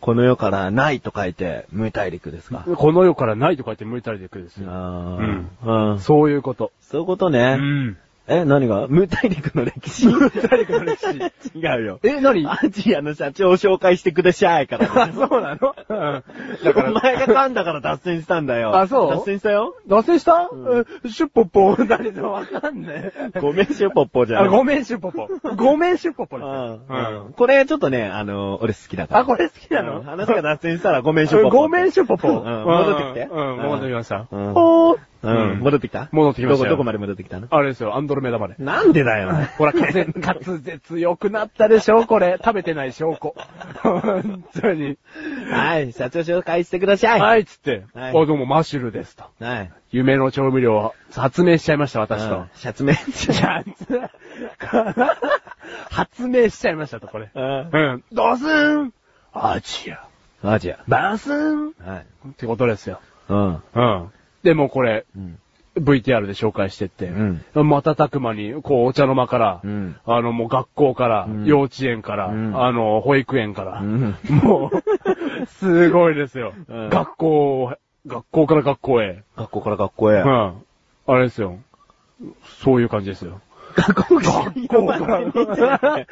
[0.00, 2.64] この世からないと書いて、無大陸ですか。
[2.76, 4.70] この世からないと書いて向いたりですよ。
[4.70, 6.00] あうんーうん。
[6.00, 6.72] そういうこと。
[6.80, 7.56] そういうことうね。
[7.56, 7.98] ん。
[8.28, 8.86] え、何が？
[8.88, 10.06] 無大陸の歴史？
[10.12, 12.00] 無大陸の歴史違うよ。
[12.02, 12.46] え、何？
[12.46, 15.74] アジアの社長を紹介してくださいからね、 あ、そうなの？
[15.88, 16.22] うん。
[16.64, 18.76] だからお、前が噛んだから脱線したんだよ。
[18.76, 19.10] あそう？
[19.12, 19.74] 脱線したよ。
[19.86, 22.22] 脱線した、うえシュッポッポ、誰だ？
[22.22, 23.40] わかんねえ。
[23.40, 24.44] ごめんしゅぽっぽじゃん。
[24.44, 25.28] あ、ごめんシュッポッポ。
[25.56, 26.36] ごめんシュッポッポ。
[26.36, 29.20] うんうんこれちょっとね、あの、俺好きだから。
[29.20, 29.98] あ、これ好きなの？
[30.00, 31.58] うん話が脱線したらごめんしゅぽっぽ。
[31.58, 32.28] ごめんシュッポッポ。
[32.28, 33.28] うん戻ってきて。
[33.30, 34.26] うん、戻ってきました。
[34.30, 36.08] うんおーうんうん戻ってきた？
[36.12, 37.48] 戻ってきましたよどこ、どこまで戻ってきたの？
[37.50, 38.54] あれですよ、アンドロメダまで。
[38.58, 39.32] なんでだよ。
[39.58, 42.38] ほら、滑舌、 滑舌良くなったでしょこれ。
[42.42, 43.34] 食べてない証拠。
[43.82, 44.96] 本当に。
[45.50, 47.20] はい、社長紹介してください。。
[47.20, 47.84] はいい、つって。
[47.94, 49.24] はいあ、どうも、マッシュルですと。
[49.40, 49.72] はい。
[49.90, 52.50] 夢の調味料を発明しちゃいました、私とうん。
[52.54, 52.94] シャツメ。
[52.94, 54.00] シャツ、
[55.90, 57.30] 発明しちゃいましたと、これ。
[57.34, 58.04] うんうん。
[58.12, 58.46] ドス
[58.84, 58.92] ン
[59.32, 60.04] アジア。
[60.44, 60.78] アジア。
[60.86, 62.06] バスンはい。
[62.28, 63.00] ってことですよ。
[63.28, 63.62] うん。
[63.74, 64.10] うん。
[64.42, 65.38] でもこれ、うん。
[65.76, 76.52] VTR で紹介してって、うん瞬く間に、こう、お茶の間から、うんあの、もう学校から、うん幼稚園から、うんあの、保育園から、うんもう、すごいですよ。
[76.68, 77.72] うん学校、
[78.06, 79.22] 学校から学校へ。
[79.36, 80.24] 学校から学校へう。
[80.26, 80.54] ん。
[81.06, 81.58] あれですよ。
[82.62, 83.40] そういう感じですよ。
[83.76, 86.06] 学校学校から、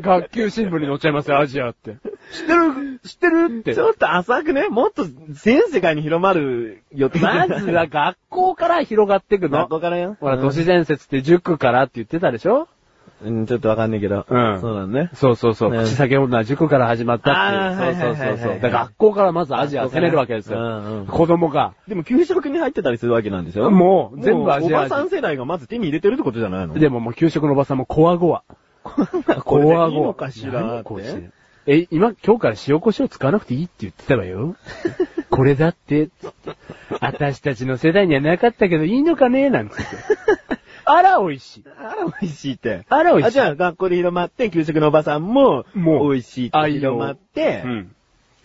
[0.00, 1.96] 学級新聞に載っちゃいますよ、アジアって。
[2.32, 3.00] 知ってる？
[3.04, 3.58] 知ってる？
[3.60, 3.80] ってち。
[3.80, 9.70] ょっと浅くね、もっと全世界に広まる予定まずは学校から広がってくの学。
[9.70, 10.16] 校からよ。
[10.20, 12.68] ほら、都市伝説って塾からって言ってたでしょ？
[13.24, 14.26] うん、ちょっとわかんないけど。
[14.28, 15.10] うんそうだね。
[15.14, 15.70] そうそうそう。
[15.72, 17.94] ね口先女は塾から始まったっていう。
[17.96, 18.70] そうそうそうそう。
[18.70, 20.58] 学校からまずアジアを攻めるわけですよ。
[20.58, 21.74] うんうん子供が。
[21.88, 23.70] でも給食に入ってたりするわけなんですよ。
[23.70, 26.74] もう、全部アジアおばさん世代がまず手に入れてるってことじゃないの？
[26.74, 28.42] でももう給食のおばさんもコアゴア。
[29.44, 30.06] これでいいコアゴア。
[30.06, 30.82] のかしら。
[31.66, 34.54] え、今、今日から塩コショウ使わなくていいって言ってたわよ。
[35.30, 36.50] これだって、つって
[37.00, 39.48] 私たちの世代にはなかったけどいいのかね？
[39.48, 39.82] なんつって。
[40.84, 41.64] あら、美味しい。
[41.78, 42.84] あら、美味しいって。
[42.88, 43.28] あら、美味しい。
[43.28, 47.94] あ、じゃあ、学校で広まって、給食のおばさんも、もう美味しいって広まってう、ん。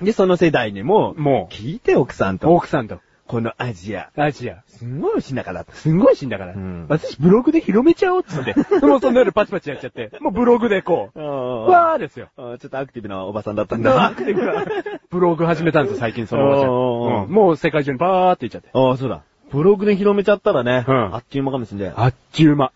[0.01, 2.99] で、その世代にも、も聞いて奥さんう、と、奥さんと、
[3.29, 4.63] このアジア、アジア。
[4.67, 5.63] すんごい美味しいんだから。
[5.71, 6.53] すんごいしんだから。
[6.53, 8.55] うん私ブログで広めちゃおうっつって。
[8.83, 10.09] もうその夜パチパチやっちゃって。
[10.19, 11.19] もうブログでこう。
[11.19, 12.29] わわーですよ。
[12.35, 14.03] ーちょっとアクティブなおばさんだったんだ。
[14.03, 14.65] アクティブな
[15.11, 18.69] ブログ始めたんですよ、最近そのおばちゃんうんもう世界中にバーっていっちゃって。
[18.73, 19.21] ああ、そうだ。
[19.51, 21.93] ブログで広めちゃったらね、うんあっちゅう間かもしんない。
[21.95, 22.71] あっちゅう間。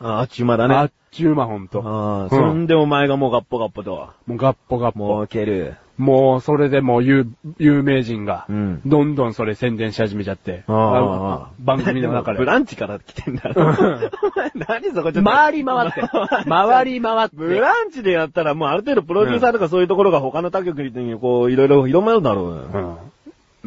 [0.00, 0.74] ああっちゅう間だね。
[0.74, 1.82] あっちゅう間ほんと。
[1.84, 4.98] ああ、そんでお前がもうガッポガッポと、もうガッポガッポ。
[5.00, 5.76] もうける。
[6.00, 10.64] もうそれでもう有、有名人がうん、どんどんそれ宣伝し始めちゃって。
[10.66, 12.38] ああ番組の中で。
[12.38, 13.74] ブランチから来てんだろ。
[14.56, 15.30] 何そこちょっと。
[15.30, 16.02] 回り回って。
[16.48, 17.36] 回り回って。
[17.36, 22.46] ブランチでやったらもうある程度プロデューサーとかそういうところが他の他局にこういろいろ広まるだろう。
[22.46, 22.96] うん。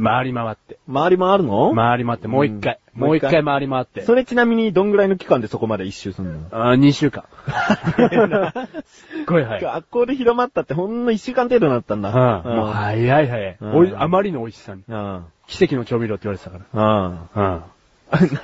[0.01, 0.77] 回り回って。
[0.87, 1.73] 周り回るの？
[1.75, 2.73] 回り回って、もう一回。
[2.73, 4.03] うんもう一回回り回って。
[4.03, 6.47] それちなみにどんぐらいの期間でそこまで一周すんの？
[6.51, 7.23] あー、2週間。
[8.85, 9.61] すっごい早い。
[9.63, 12.09] 学校で広まったってほんの一週間程度になったんだ。
[12.09, 12.55] うん。
[12.55, 13.57] もう早い早い。
[13.59, 14.83] うんおい、あまりの美味しさに。
[14.87, 15.25] うん。
[15.47, 17.29] 奇跡の調味料って言われてたかうん。
[17.35, 17.43] ら。
[17.43, 17.63] うん。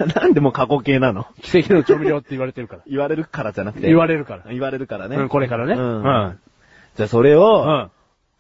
[0.08, 1.28] な なんでも過去形なの？
[1.44, 2.82] 奇跡の調味料って言われてるから。
[2.90, 3.88] 言われるからじゃなくて。
[3.88, 4.44] 言われるから。
[4.52, 5.16] 言われるからね。
[5.18, 5.76] うん、これからね。
[5.76, 6.40] ううんん。
[6.96, 7.92] じゃあそれうを、ん。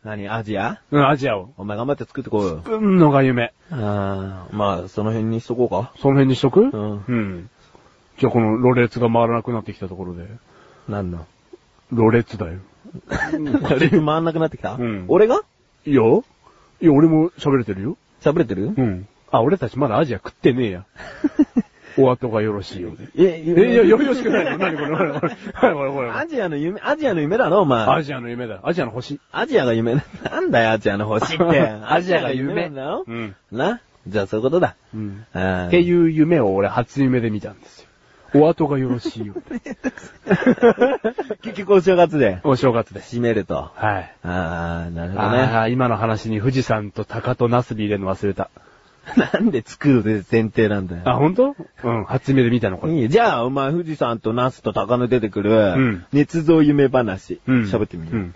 [0.03, 0.81] 何、アジア？
[0.91, 1.49] うん、アジアを。
[1.57, 2.61] お前頑張って作ってこうよ。
[2.63, 3.53] 作んのが夢。
[3.69, 5.91] あーまあ、その辺にしとこうか。
[5.99, 6.61] その辺にしとく？
[6.61, 7.49] うんうん。
[8.17, 10.25] じゃあこのロレツが回らなくなってきたところで。
[10.87, 11.25] なんの？
[11.91, 12.59] ロレツだよ。
[13.09, 13.59] 回んな
[14.31, 14.75] くなってきた？
[14.75, 15.41] うん俺が？
[15.85, 16.23] いいよ。
[16.79, 17.97] いや、俺も喋れてるよ。
[18.21, 18.73] 喋れてる？
[18.75, 19.07] うん。
[19.31, 20.85] あ、俺たちまだアジア食ってねえや。
[21.97, 23.07] お後がよろしいようで。
[23.17, 24.57] え、え、いや、よろしくないの？
[24.57, 27.85] 何これ、ほら、ほら、ほら、ほら、ほらアジアの夢、アジアの夢だろ、お前。
[27.85, 28.59] アジアの夢だ。
[28.63, 29.19] アジアの星。
[29.31, 31.43] アジアが夢、なんだよ、アジアの星って。
[31.85, 33.03] アジアが夢だよ。
[33.07, 33.35] うん。
[33.51, 33.81] な？
[34.07, 34.75] じゃあそういうことだ。
[34.93, 35.25] うん。
[35.67, 37.87] っていう夢を俺初夢で見たんですよ。
[38.35, 39.59] お後がよろしいようで。
[41.41, 43.17] 結局お正月でお正月です。
[43.17, 43.71] 締めると。
[43.73, 44.13] はい。
[44.23, 45.39] あー、なるほどね。
[45.39, 48.51] ああ、今の話に富士山と鷹とナスビ入れるの忘れた。
[49.33, 51.01] なんで作るで前提なんだよ。
[51.05, 51.55] あ、本当？
[51.83, 52.93] うん、初目で見たのこれ。
[52.93, 58.35] いいよじゃあ、お前、富士山とナスと高野出てくる、ん捏造夢話、うん喋ってみる、うん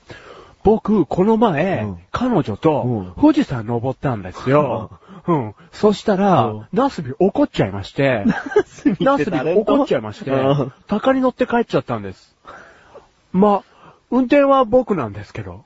[0.63, 4.99] 僕、この前、うん彼女うんと富士山登ったんですよ。
[5.27, 5.55] うん。
[5.71, 8.33] そしたら、うん ナスビ怒っちゃいまして、ナ
[8.65, 12.35] スビ怒っちゃいましてうん、鷹に乗って帰っちゃったんです。
[13.31, 13.63] ま、
[14.09, 15.65] 運転は僕なんですけど。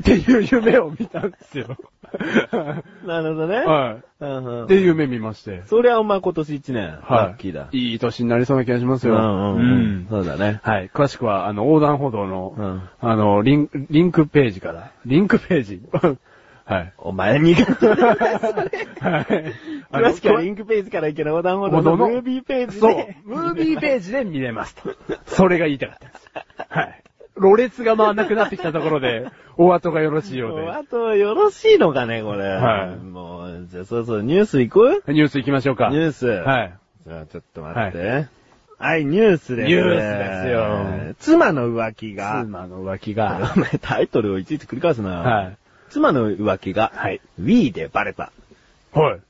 [0.00, 1.76] っていう夢を見たんですよ。
[3.06, 3.56] なるほどね。
[3.56, 4.02] はい。
[4.20, 5.62] うんうんっていう夢見まして。
[5.66, 6.94] それはお前今年1年、はい。
[7.00, 7.68] ラッキーだ。
[7.72, 9.14] いい年になりそうな気がしますよ。
[9.14, 10.06] うんうんうん。
[10.10, 10.60] そうだね。
[10.62, 10.90] はい。
[10.92, 14.90] 詳しくは、あの、横断歩道の、うんあの、リンク、リンクページから。
[15.06, 15.80] リンクページ。
[16.64, 16.92] はい。
[16.98, 17.64] お前に、はい。
[19.90, 23.16] 詳しくはリンクページから行ける横断歩道のムービーページそうで。。
[23.24, 24.94] ムービーページで見れますと。
[25.26, 26.30] それが言いたかったです。
[26.68, 27.02] はい。
[27.40, 29.26] ろれつが回んなくなってきたところで、
[29.56, 30.70] お後がよろしいようで。
[30.70, 32.46] あと、よろしいのかね、これ。
[32.48, 35.02] はいもう、じゃあ、そうそう、ニュース行く？
[35.08, 35.88] ニュース行きましょうか。
[35.88, 36.26] ニュース。
[36.28, 36.72] はい。
[37.06, 38.26] じゃあ、ちょっと待って。
[38.78, 39.68] はい、ニュースです。
[39.68, 41.14] ニュースですよ。
[41.18, 43.52] 妻の浮気が、妻の浮気が。
[43.54, 45.10] お前タイトルをいちいち繰り返すな。
[45.20, 45.56] はい。
[45.90, 47.20] 妻の浮気が、はい。
[47.40, 48.32] Wii でバレた。
[48.92, 49.20] はい。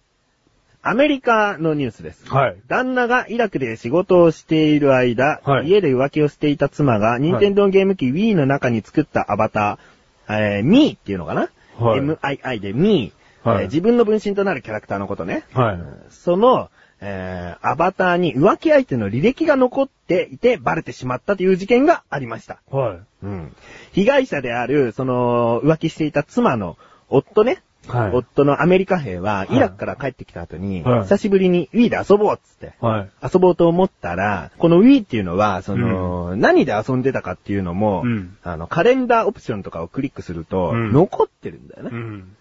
[0.82, 2.28] アメリカのニュースです。
[2.28, 2.56] はい。
[2.66, 15.44] 旦那がイラクで仕事をしている間、はい家で浮気をしていた妻が、任天堂ゲーム機 Wii の中に作ったアバター、えー、ミーっていうのかな、はい ?MII でミー、はいえー自分の分身となるキャラクターのことね。
[15.52, 15.78] はい。
[16.10, 16.70] その、
[17.02, 22.60] えー、アバターに浮気相手の履歴が残っていてバレてしまったという事件がありました。
[22.70, 22.98] はい。
[23.22, 23.56] うん。
[23.92, 26.76] 被害者である、その、浮気していた妻の
[27.08, 27.62] 夫ね。
[27.86, 28.10] はい。
[28.12, 32.74] 夫のアメリカ兵は、はいイラクから帰ってきた後に、はい久しぶりに Wii で遊ぼうっつって。
[32.80, 33.10] はい。
[33.22, 41.90] 遊ぼうと思ったら、この Wii っていうのは、その、何で遊んでたかっていうのも、うんあの、カレンダーオプションとかをクリックすると、うん残ってるんだよね。
[41.92, 42.36] うん。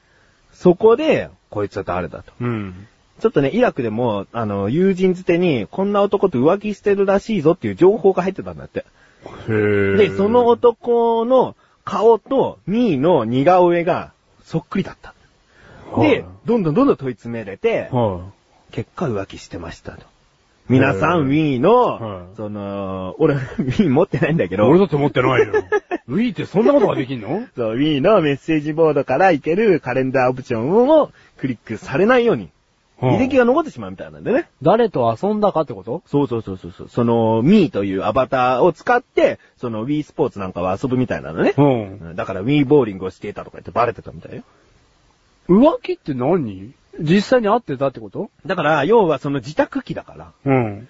[0.51, 2.33] そこで、こいつは誰だと。
[2.41, 2.87] うん。
[3.19, 8.85] ちょっとね、イラクでも、あの、友人づてに、こんな男と浮気してるらしいぞっていう情報が入ってたんだって。
[9.47, 15.13] で、その男の顔とミーの似顔絵がそっくりだった。
[16.01, 18.31] で、どんどんどんどん問い詰めれて、は
[18.71, 20.05] 結果浮気してましたと。
[20.67, 24.57] 皆さん、Wii のは、いその、俺、Wii 持ってないんだけい。
[24.57, 25.53] ど、俺だって持ってないよ。
[26.07, 27.43] ウィーってそんなことができんの？
[27.55, 32.49] そう、Wii のメッセージボードからいけるカレンダーオプションをクリックされないように、
[33.01, 34.47] 履歴が残ってしまうみたいなんでね。
[34.61, 36.03] 誰と遊んだかってこと？
[36.05, 36.87] そうそうそうそうそう。
[36.89, 41.53] その、Wii というアバターを使って、その Wii スポーツなんかは遊ぶみたいなのね。
[41.57, 41.63] う
[42.11, 42.15] ん。
[42.15, 44.43] だから Wii ボーリングをしていたとか言ってバレてたみたいよ。
[45.49, 46.73] 浮気って何？
[46.99, 48.29] 実際に会ってたってこと？
[48.45, 50.87] だから、要はその自宅機だから、うん。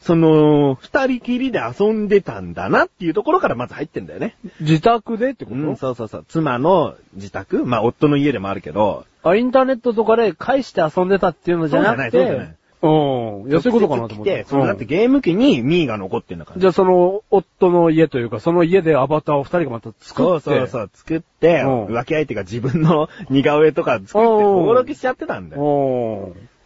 [0.00, 4.36] その、二人きりで遊んでたんだなっていうところからまず入ってんだよね。
[4.60, 6.24] 自宅でってこと、うん、そうそうそう。
[6.28, 7.64] 妻の自宅。
[7.64, 13.50] まあ、夫の家でもあるけど、あ、インターネットとかで返して遊んでたっていうのじゃなくて、そうじゃないうん。
[13.50, 14.32] いや、そういうことかなと思って。
[14.32, 16.60] 直接来てそのだってゲーム機にミーが残ってんだから。
[16.60, 20.14] じゃあその、夫の家というか、その家でアバターを二人がまた作って。
[20.14, 25.62] そうそうそう、作って、うん浮気相手が自分の似顔絵とか作って登録しちゃってたんだよ。
[25.62, 26.56] おー。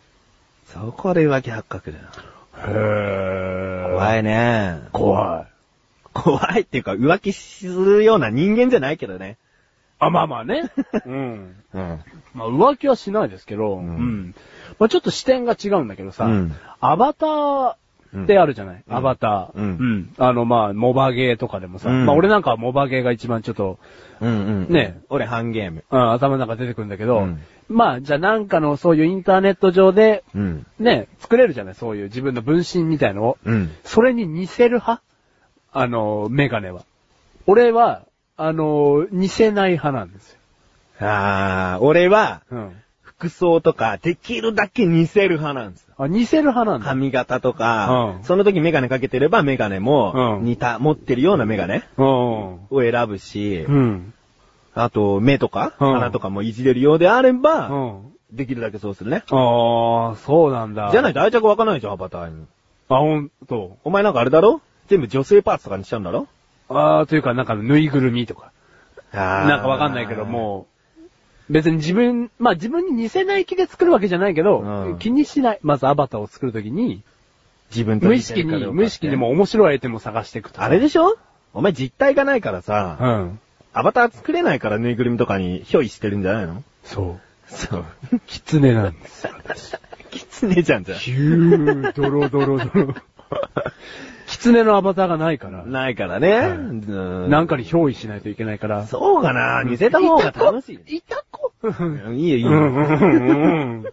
[0.67, 2.05] そこで浮気発覚だよ。
[2.57, 3.93] へー。
[3.93, 4.81] 怖いね。
[4.93, 5.51] 怖い。
[6.13, 9.37] 怖いっていうか、浮気するような人間じゃないけどね。
[9.99, 10.71] あ、まあまあね。
[11.07, 11.57] うん。
[11.75, 12.01] うん。
[12.35, 14.35] まあ浮気はしないですけど、うんうん。
[14.79, 17.75] まあちょっと視点が違うんだけどさ、うんアバター
[18.25, 19.59] ってあるじゃない、うんアバター。
[19.59, 23.79] うんあの、まあ、モバゲーとかでもさ、うんまあ俺なんかはモバゲーが一番ちょっと、
[24.21, 24.73] うんうん。
[24.73, 25.85] ね俺、ハンゲーム。
[25.91, 30.67] うん頭の中出てくるんだけど、うんまあ、じゃあなんかのそういうインターネット上で、うん。
[30.81, 31.75] ね、作れるじゃない？
[31.77, 33.39] そういう自分の分身みたいのを。
[33.45, 33.71] うん。
[33.85, 35.03] それに似せる派？
[35.73, 36.83] あの、メガネは。
[37.47, 38.03] 俺は、
[38.37, 40.39] あの、似せない派なんですよ。
[40.99, 42.73] あー、俺は、うん。
[43.21, 45.95] 服装とか、できるだけ似せる派なんですよ。
[45.99, 46.87] あ、似せる派なんだ。
[46.87, 52.07] 髪型とか、うんその時メガネかけてればメガネもうん似た、持ってるようなメガネうん。
[52.07, 54.15] を選ぶし、うん。
[54.75, 58.13] あと目とか、うん鼻とかもいじれるようであれば、うん。
[58.33, 59.25] できるだけそうするね。
[59.31, 60.89] ああ、そうなんだ。
[60.91, 62.47] じゃないと愛着湧かないじゃん、アバターに。
[62.89, 63.77] あ、ほんと。
[63.85, 64.63] お前なんかあれだろ？
[64.89, 66.27] 全部女性パーツとかにしちゃうんだろ？
[66.71, 68.53] ああ、というか、なんかぬいぐるみとか。
[69.13, 70.70] ななんかわかんないけど、もう、
[71.51, 75.59] 別に自分、まあ自分に似せない気で作るわけじゃないけど、うん気にしない。
[75.63, 77.03] まずアバターを作るときに、
[77.71, 80.65] 自分と似無意識に、無意識にも面白いアイテムを探していくとか。
[80.65, 81.19] あれでしょ？
[81.53, 83.41] お前実体がないからさ、うん。
[83.73, 86.63] アバター作れないからぬいぐるみとかにひょいしてるんじゃないの？
[86.85, 87.53] そう。
[87.53, 87.85] そう。
[88.27, 89.29] 狐なんです。
[90.11, 92.95] キツネじゃんじゃヒュー、ドロドロドロ。
[94.27, 95.65] 狐のアバターがないから。
[95.65, 95.73] ん。
[95.73, 96.33] ないからね。
[96.33, 96.53] はいう
[97.27, 98.87] んなんかに憑依しないといけないから。
[98.87, 100.97] そうかな似せた方が楽しい。
[100.97, 101.53] いた子？
[102.13, 103.93] いいよ、いいよ。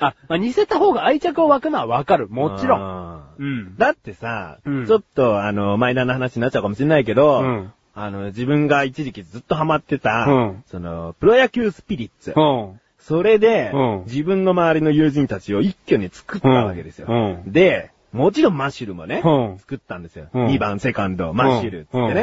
[0.00, 2.28] あ、まあ、似せた方が愛着を湧くのはわかる。
[2.28, 2.80] もちろん。
[2.80, 3.22] ん。
[3.38, 3.76] うん。
[3.76, 12.32] だってさ、うんちょっと、あの、マイナーな話になっちゃうかもしれないけど、うんあの、自分が一時期ずっとハマってた、うんその、プロ野球スピリッツ。
[12.36, 12.40] う
[12.74, 12.80] ん。
[12.98, 17.06] それで、うん自分の周りの友人たちを一挙に作ったわけですよ。
[17.08, 20.26] うんで、もちろんマッシュルもね、うん作ったんですよ。
[20.32, 22.22] うん2番セカンド、マッシュルってってね、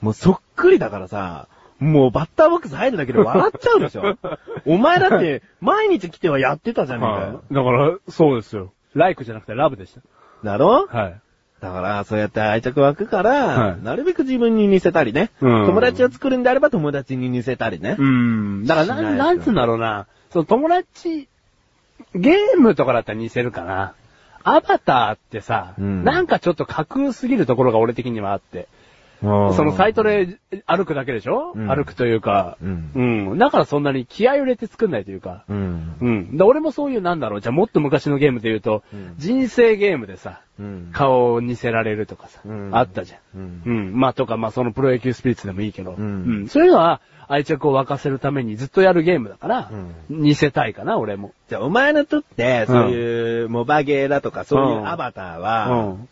[0.00, 1.48] うんもうそっくりだからさ、
[1.78, 4.16] もうバッターボックス入るだけで笑っちゃうでしょ
[4.66, 7.26] お前だって、毎日来てはやってたじゃねえかよ。
[7.26, 7.54] はい。
[7.54, 8.72] だから、そうですよ。
[8.94, 9.94] ライクじゃなくてラブでし
[10.44, 10.86] だろ？
[10.88, 10.98] た。
[10.98, 11.20] はい。
[11.60, 17.96] だから、そうやって愛着湧くから、はいなるべく自分に似せたりね、うん友達を作るんであれば友達に似せたりね。
[17.98, 18.66] うん。
[18.66, 20.06] だから、な、しなんなんつうんだろうな。
[20.30, 21.28] その友達、
[22.14, 23.94] ゲームとかだったら似せるかな。
[24.44, 28.68] アバターってさ、うんなんかちょっと架空すぎるところが俺的にはあって。
[29.54, 32.90] そのサイトで歩くだけでしょ、うん歩くというか、うん
[33.30, 33.38] うん。
[33.38, 35.44] だからそんなに気合を入れて作んないというか。
[35.48, 35.96] うん。
[36.00, 36.36] うん。
[36.36, 37.40] で俺もそういうなんだろう。
[37.40, 40.90] じゃあもっと昔のゲームで言うと、うん人生ゲームでさ、うん。
[40.92, 43.40] 顔を似せられるとかさ、うんあったじゃん。
[43.40, 43.98] うんうん。
[43.98, 49.70] まあとか、まあそのプロ野球スピリッツでもいいけど、うんそういうのは愛着を沸かせるためにずっとやるゲームだから、
[50.10, 51.32] 似せたいかな、俺も。
[51.48, 56.08] じゃあ、お前のとって、そういう、モバゲーだとか、そういううんアバターうは、ん。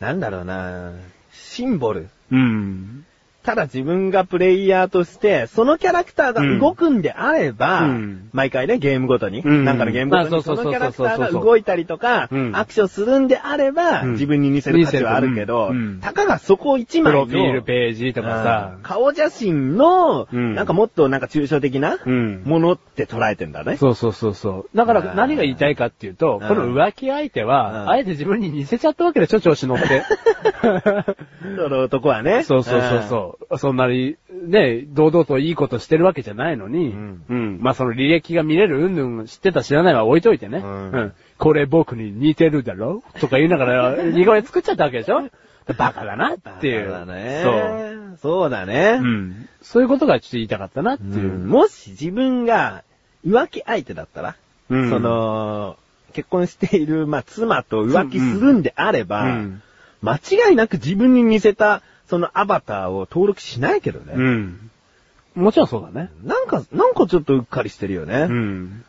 [0.00, 0.92] なんだろうな、
[1.40, 2.08] シンボル。
[2.30, 3.06] うん。
[3.48, 8.28] ただ自分がプレイヤーとして、そのキャラクターが動くんであれば、うん。
[8.34, 9.64] 毎回ね、ゲームごとに、うん。
[9.64, 12.54] なんかのゲームごとに、そのキャラクターが動いたりとか、うん。
[12.54, 14.12] アクションするんであれば、うん。
[14.12, 18.72] 自分に似せる価値はあるけど、たかがそこ一枚の、プロフィールページとかさ。
[18.76, 20.54] うん、顔写真の、うん。
[20.54, 22.42] なんかもっとなんか抽象的なうん。
[22.44, 23.78] ものって捉えてんだね。
[23.78, 24.76] そうそうそうそう。
[24.76, 25.16] だからうん。
[25.16, 26.48] 何が言いたいかっていうと、うん。
[26.48, 27.48] この浮気相手うん。
[27.48, 30.02] は、あえて自分に似せちゃったわけでしょ、調子乗って。
[31.56, 32.42] その男はね。
[32.44, 33.37] そうそうそうそう。
[33.56, 37.58] そんなに、ね、堂々といいことしてるわけじゃないのに、うんうん。
[37.60, 40.58] まあその履歴が見れるうんぬん知ってた知らないは置いといてね。
[40.58, 43.02] うんこれ僕に似てるだろ？
[43.20, 45.28] とか言いながら、 似顔絵作っちゃったわけでしょ？
[45.76, 46.84] バカだなっていう。
[46.84, 47.40] そうだね。
[47.44, 48.18] そう。
[48.20, 48.98] そうだね。
[49.00, 49.48] うん。
[49.62, 51.32] そういうことがちょっと言いたかったなっていう。
[51.32, 52.82] うんもし自分が
[53.26, 54.36] 浮気相手だったら、
[54.70, 55.76] うんその、
[56.12, 59.62] 結婚している、まあ、妻と浮気するんであれば、うん
[60.00, 64.14] 間違いなく自分に似せた、そのアバターを登録しないけどね。
[64.16, 64.70] うん。
[65.34, 66.10] もちろんそうだね。
[66.24, 68.26] なんか、なんかちょっとうっかりしてるよね。
[68.28, 68.84] うん。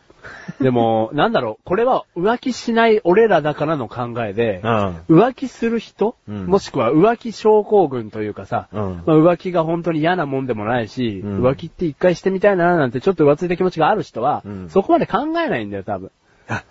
[0.60, 4.96] でも、なんだろう、これは浮気しない俺らだからの考えで、うん。
[5.08, 16.10] 浮気する人、うんもしくは浮気症候群というかさ、うんまあ、浮気が本当に嫌なもんでもないし、うん浮気って一回してみたいななんてちょっと浮ついた気持ちがある人は、うんそこまで考えないんだよ、多分。
[16.48, 16.64] あ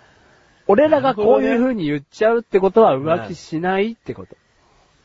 [0.66, 4.36] 俺らがこういう風に言っちゃうってことは浮気しないってこと。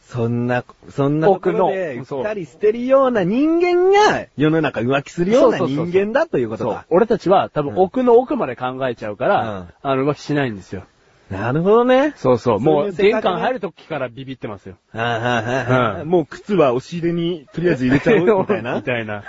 [0.08, 6.86] そんな、そんなところで、二人捨てるような人間が、世の中浮気するような人間だということそうだ。。
[6.90, 10.84] 俺たちは多分うん奥の奥まで考えちゃうから、うんあの浮気しないんですよ。
[11.30, 12.14] なるほどね。
[12.18, 12.60] そうそう。
[12.60, 14.76] もう玄関入る時からビビってますよ。
[14.92, 18.84] はいはいはいもう靴は押し入れにとりあえず入れちゃう みたいなみ。
[18.84, 19.24] たいな。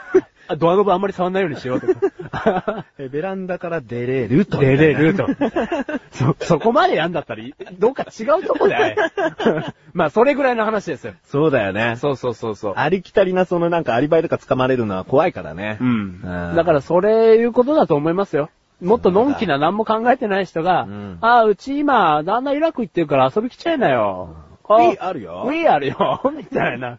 [0.48, 1.86] あドアノブあんまり触んないようにしようと
[2.30, 2.84] か。
[2.98, 4.58] えベランダから出れると。
[4.58, 5.26] 出れると。
[6.12, 7.42] そ、そこまでやんだったら、
[7.78, 8.96] どっか違うとこで。
[9.92, 11.14] まあ、それぐらいの話ですよ。
[11.24, 11.96] そうだよね。
[11.96, 12.74] そうそうそうそう。
[12.76, 15.78] ありきたりなそのなんかアリバイとか掴まれるのは怖いからね。
[15.80, 16.20] うん。
[16.22, 18.50] うんだから、それいうことだと思いますよ。
[18.80, 24.36] もっとのんきな何も考えてない人が、うんああ、うち今、旦那イラク行ってるから遊び来ちゃいなよ。
[24.68, 26.20] ウィーあるよウィーあるよ。
[26.36, 26.98] みたいな。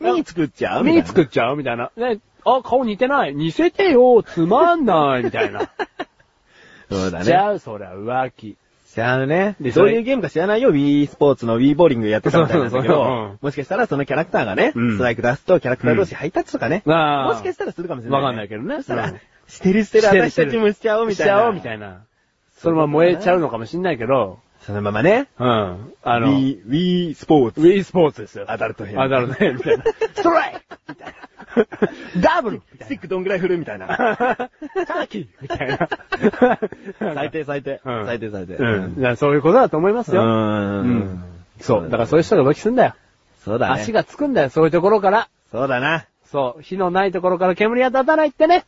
[0.00, 1.90] ミー作っちゃうミー作っちゃうみたいな。
[1.96, 3.34] ね、あ、顔似てない。
[3.34, 4.22] 似せてよ。
[4.22, 5.24] つまんない。
[5.24, 5.70] みたいな。
[6.90, 7.24] そうだね。
[7.24, 8.56] じゃあ、そりゃ浮気。
[8.88, 9.54] 知らんね。
[9.60, 10.70] でどういうゲームか知らないよ。
[10.70, 16.82] Wii スポーツの Wii ボーリングやってたみたいなんだけそうそうそううんど、もしかしたらそのキャラクターがね、うんストライク出すとキャラクター同士ハイタッチとかね。
[16.86, 21.34] ああもしかしたらするかもしれない、わかんないけどねそしたらうん、してるしてるしてる私たちもしちゃおうみたいな。
[21.34, 22.04] しちゃおうみたいな。
[22.56, 25.92] そのまま燃えちゃうのかもしんないけど、そのままね、うん。
[26.02, 27.60] あの、Wii、Wii スポーツ。
[27.60, 28.46] Wii スポーツですよ。
[28.48, 29.84] アダルト編アダルト編みたいな。
[30.14, 31.14] ストライクみたいな。
[32.20, 33.86] ダブルスティックどんぐらい振るみたいな。
[33.96, 35.88] ターキーみたいな。
[37.14, 37.80] 最低最低。
[37.84, 38.54] うん最低最低。
[38.54, 39.16] うん。
[39.16, 40.22] そういうことだと思いますよ。
[40.22, 40.24] う。
[40.24, 41.24] うんん。
[41.60, 41.84] そう。
[41.84, 42.94] だからそういう人が浮気すんだよ。
[43.44, 43.80] そうだね。
[43.80, 45.28] 足がつくんだよ、そういうところから。
[45.50, 46.06] そうだな。
[46.24, 46.62] そう。
[46.62, 48.64] 火のないところから煙は立たないってね。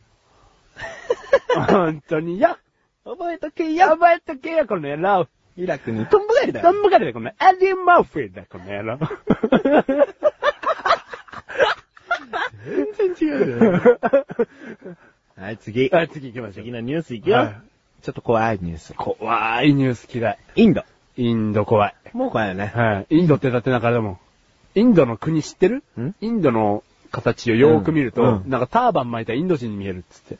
[1.67, 2.57] 本当によ。
[3.03, 5.27] 覚えとけやばいとけよ、この野郎。
[5.57, 6.71] イラクにトンボガリだよ。
[6.71, 8.99] どんぶかりだ、このエディ・マーフィーだ、この野郎。
[12.65, 13.99] 全然違うよ。
[15.37, 15.89] はい、次。
[15.89, 16.65] はい、次行きましょう。
[16.65, 17.37] 次のニュースいくよ。
[17.37, 17.61] はい
[18.01, 18.93] ちょっと怖いニュース。
[18.95, 20.37] 怖いニュース嫌い。
[20.55, 20.83] インド。
[21.17, 21.95] インド怖い。
[22.13, 22.71] もう怖いよね。
[22.75, 23.15] はい。
[23.15, 24.17] インドってだってなんかでも、
[24.73, 25.83] インドの国知ってる？
[25.99, 26.15] ん？
[26.19, 30.37] インドの形をよーく見ると、うんうんなんかターバン巻いたインド人に見えるっつって。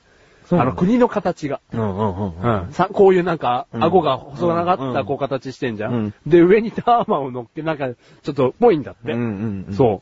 [0.53, 1.61] あの国の形が。
[1.71, 2.69] うんうんうんうん。
[2.93, 5.93] こういうなんか、うん顎が細長かったうんこう形してんじゃん。
[5.93, 9.11] うんで、上にターバンを乗っけ、なんか、ちょっとぽいんだって。
[9.11, 9.73] うんうんうん。
[9.75, 10.01] そ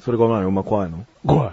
[0.00, 1.06] それが何お前怖いの？
[1.24, 1.28] う。
[1.28, 1.52] 怖い。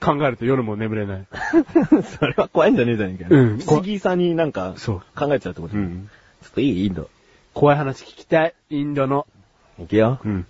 [0.00, 1.26] 考えると夜も眠れない。
[2.18, 3.42] それは怖いんじゃねえじゃねえかよ。
[3.42, 6.08] うん不思議さになんか、そう考えちゃうってこと、うん。
[6.42, 7.08] ちょっといいインド。
[7.52, 8.54] 怖い話聞きたい。
[8.70, 9.26] インドの。
[9.78, 10.20] いくよ。
[10.24, 10.46] うん。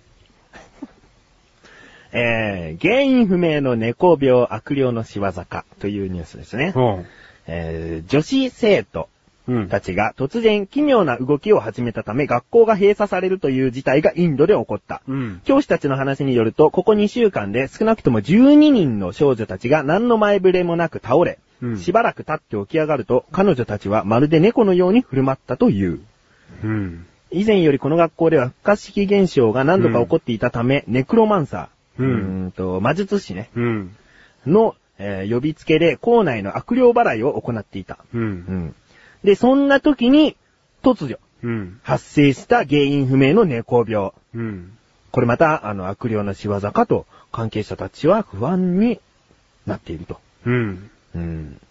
[2.11, 6.73] えー、原因不明の猫病悪霊の仕業かというニュースですね。
[6.75, 7.05] うん。
[7.47, 9.14] えー、女子生徒うん。
[9.69, 15.01] たちが突然奇妙な動きを始めたため学校が閉鎖されるという事態がインドで起こった。
[15.07, 15.41] うん。
[15.45, 26.01] 教師たちの話によると、ここ2週間で少なくとも12人の少女たちが何の前触れもなく倒れ、うんしばらく経って起き上がると、彼女たちはまるで猫のように振る舞ったという。
[26.63, 27.05] うん。
[27.31, 33.95] 以前よりこの学校では不可思議現象が何度か起こっていたため、ネクロマンサー、うんーんと魔術師ね、うん。
[34.45, 37.99] の、えー呼びつけで校内の悪霊払いを行っていた。
[38.13, 38.17] う。
[38.17, 38.75] うんん。
[39.23, 40.35] で、そんな時に、
[40.83, 41.79] 突如、うん。
[41.83, 44.11] 発生した原因不明の猫病。
[44.33, 44.77] うん。
[45.11, 48.99] これまた、あの、悪霊の仕業かと、関係者たちは不安に
[49.65, 50.19] なっていると。
[50.45, 50.89] うん。
[51.15, 51.61] うん。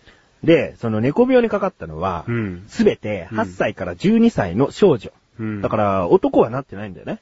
[0.42, 2.64] で、その猫病にかかったのはう、ん。
[2.68, 5.11] すべてうん8歳から12歳の少女。
[5.40, 5.62] うん。
[5.62, 7.20] だから、男はなってないんだよね。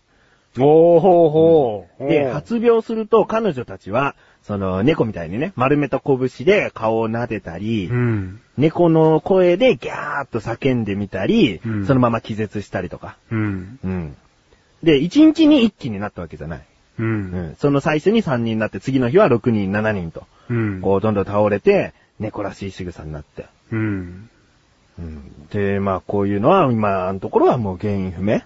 [0.58, 2.08] おーほーほー。
[2.08, 8.40] で、発病すると彼女たちは、その猫みたいにね、丸めた拳で顔を撫でたり、うん。
[8.58, 13.16] 猫の声でギャーっと叫んでみたり、うんそのまま気絶したりとか。
[13.30, 13.78] うん。
[13.84, 14.16] うん。
[14.82, 16.64] で、1日に1機になったわけじゃない。
[16.98, 17.02] う。
[17.02, 17.56] うんん。
[17.58, 20.80] その最初に3人になって、次の日は6人、7人と、うん。
[20.80, 23.46] こう、どんどん倒れて、猫らしい仕草になって。
[23.70, 24.28] うん。
[24.98, 25.48] うん。
[25.50, 28.40] で、まあ、こういうのは、今のところはもう原因不明。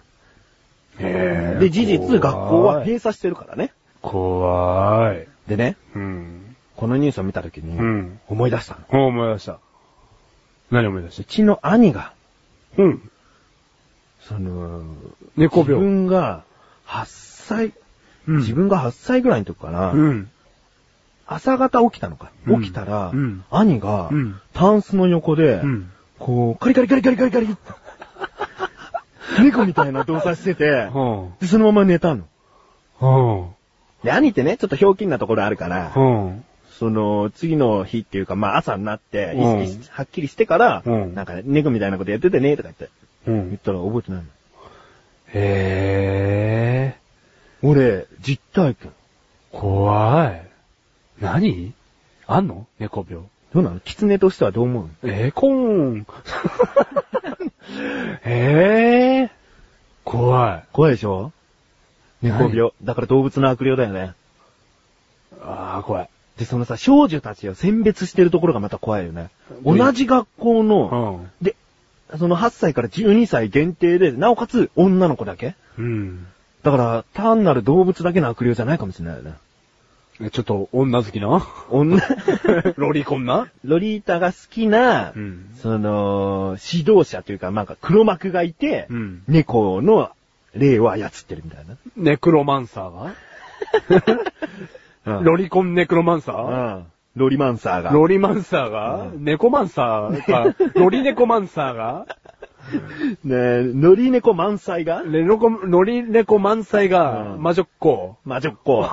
[0.99, 3.73] へーで、事実、学校は閉鎖してるからね。
[4.03, 5.27] 怖い。
[5.49, 6.57] でね、うん。
[6.77, 8.21] このニュースを見たときに、うん。
[8.29, 9.03] 思い出したの。
[9.05, 9.59] お思い出した。
[10.71, 12.13] 何思い出しうちの兄が、
[12.77, 13.11] たうん。
[14.21, 14.81] その、
[15.37, 15.75] 自猫病。
[15.79, 16.43] 分が
[16.87, 17.67] 8歳、
[18.29, 20.31] うん自分が8歳ぐらいの時かな、うん。
[21.29, 22.31] 朝方起きたのか。
[22.47, 25.91] うん起きたら、うん兄が、うんタンスの横で、うん。
[26.19, 27.57] こう、カリカリカリカリカリカリ
[29.45, 33.56] 猫みたいな動作してて、はで、そのまま寝たの。
[34.07, 36.33] で、兄ってね、ちょっとひょうきんなところあるからあ。、は
[36.79, 42.85] その、次の日っていうか、まあ朝になって、うん意識しはっきりしてから、うんなんか、猫みたいなことやっててね、とか言って、
[43.27, 43.31] あ。
[43.31, 43.59] う言っん。
[43.59, 44.27] たら覚えてないの。
[45.35, 46.97] へえ。
[47.63, 48.93] 俺、実体験。
[49.51, 50.43] 怖い。
[51.21, 51.73] 何？
[52.29, 52.67] あんの？
[52.79, 53.25] 猫病。
[53.53, 53.81] どうなの？
[53.81, 56.07] 狐としてはどう思うえー、コーン。
[58.25, 59.31] へえ。
[60.05, 60.65] 怖い。
[60.73, 61.33] 怖いでしょ？
[62.31, 62.71] 猫病。
[62.83, 64.15] だから動物の悪霊だよね。
[65.43, 66.09] ああ、怖い。
[66.39, 69.31] で、そのさ、少女たちを選別してるところがまた怖いよね。
[69.65, 71.31] うん同じ学校うの、ん。
[71.45, 71.57] で、
[72.19, 76.27] その8歳から12歳限定で、なおかつ女の子だけうん。
[76.63, 79.35] だから、単なる動物だけの悪霊じゃないかもしれないよね。
[80.21, 81.47] えちょっと、女好きな？
[81.71, 81.99] 女、
[82.77, 83.49] ロリコンな？
[83.65, 90.11] ロリータが好きな、うんその、指導者というか、なんか黒幕がいて、うん猫の
[90.59, 91.77] 霊を操ってるみたいな。
[91.97, 93.13] ネクロマンサーが？
[95.07, 96.77] うんロリコンネクロマンサー？
[96.79, 96.87] うん。
[97.15, 97.91] ロリマンサーが。
[97.91, 99.07] ロリマンサーが？
[99.15, 100.55] うんネコマンサーか？
[100.79, 102.07] ロリネコマンサーが？
[103.23, 105.03] ねえ、ノリ猫満載が？
[105.07, 107.35] レノコ、ロリネコ満載が？
[107.35, 108.17] うん魔女っ子？
[108.25, 108.83] 魔女っ子。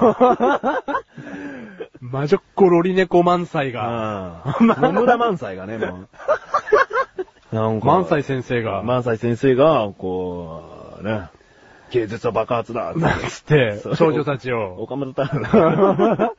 [2.00, 4.44] 魔女っ子ロリネコ満載が？
[4.60, 6.02] 野村萬斎がね、も
[7.52, 7.56] う。
[7.56, 7.88] なんか。
[7.88, 8.84] 満載先生が。
[8.84, 11.30] 萬斎先生が、こう、ね、
[11.94, 12.94] 芸術は爆発だ。
[12.96, 14.82] なんつって少女たちを。
[14.82, 16.36] 岡本太郎。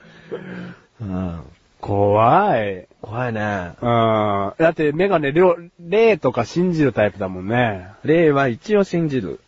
[1.00, 1.40] うん。
[1.80, 2.86] 怖い。
[3.00, 3.72] 怖いね。
[3.80, 4.52] うん。
[4.58, 5.32] だってメガネ、
[5.78, 7.88] 霊とか信じるタイプだもんね。
[8.04, 9.38] 霊は一応信じる。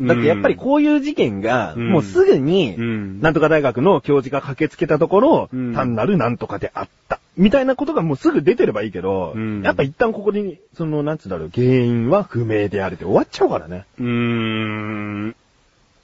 [0.00, 7.18] だってやっぱりこういう事件が、うんもうすぐに、うんなんとか大学の教授が駆けつけたところ、うん単なるなんとかであった。
[7.36, 13.86] みたいなことがもうすぐ出てればいいけど、うんやっぱ一旦ここに、その、なんつうんだろう、原因は不明であるって終わっちゃうからね。
[13.98, 15.36] うーん。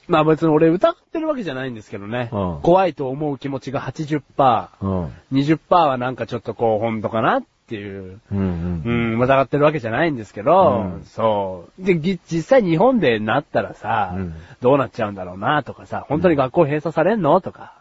[0.09, 2.31] まあ別に俺疑ってるわけじゃないんですけどね。
[2.33, 5.13] うん怖いと思う気持ちが80%、うん。
[5.33, 8.21] 20%はなんかちょっとこう本当かなっていう。
[8.33, 9.19] うんううん。
[9.19, 11.85] ん、疑ってるわけじゃないんですけど、うんそう。
[11.85, 17.75] で、ぎ実際日本でなったらさ、うんどうなっちゃうんだろうなとかさ、本当に学校閉鎖されんのとか、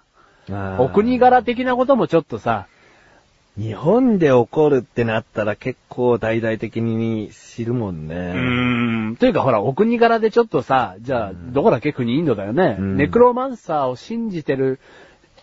[0.80, 2.68] お国柄的なこともちょっとさ、
[3.58, 8.16] 日本で起こるってなったら結構大々的に知るもんうね。
[8.16, 9.16] ーん。
[9.18, 11.92] というかほら、お国柄でちょっとさ、じゃあ、どこだっけ？
[11.92, 12.76] 国インドだよね。
[12.78, 14.80] うんネクロマンサーを信じてる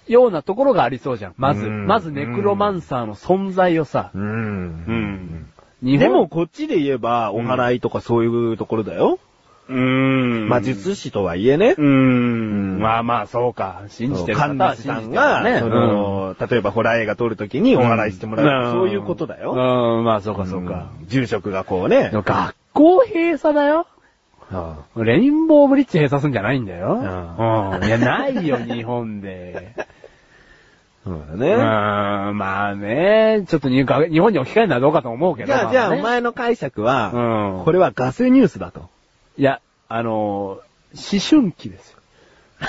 [0.07, 1.35] ようなところがありそうじゃん。
[1.39, 4.13] まず、うんまずネクロマンサーの存在をさ。
[4.15, 4.23] うん。
[4.23, 5.47] うん。
[5.83, 9.19] 日本でも、こっちで言えば、お祓いとかそういうところだよ。
[9.69, 9.77] うー
[10.45, 10.49] ん。
[10.49, 11.81] 魔術師とはいえねう。
[11.81, 12.79] ーん。
[12.79, 13.83] まあまあ、そうか。
[13.89, 15.61] 信じてる方は信じてるが、ね。
[15.61, 18.71] その、例えばホラー映画撮るときにお祓いしてもらう。
[18.71, 19.53] んそういうことだよ。
[19.53, 20.75] うん、まあそうかそうか。
[20.75, 23.87] ん住職がこうね学校閉鎖だよ。
[24.51, 26.95] あレインボーブリッジ閉鎖すんじゃないんだよ。
[26.95, 27.01] うう
[27.81, 27.85] ん。
[27.85, 29.75] いや、ないよ、 日本で。
[31.07, 31.55] うそうだね。
[31.55, 31.59] ん、
[32.39, 35.47] まあね、ちょっと日本に置き換えるのはどうかと思うけど。
[35.47, 38.89] じゃあ、じゃあ、お前の解釈は、うんこれはガセニュースだと。
[39.37, 41.99] いや、あのー、思春期ですよ。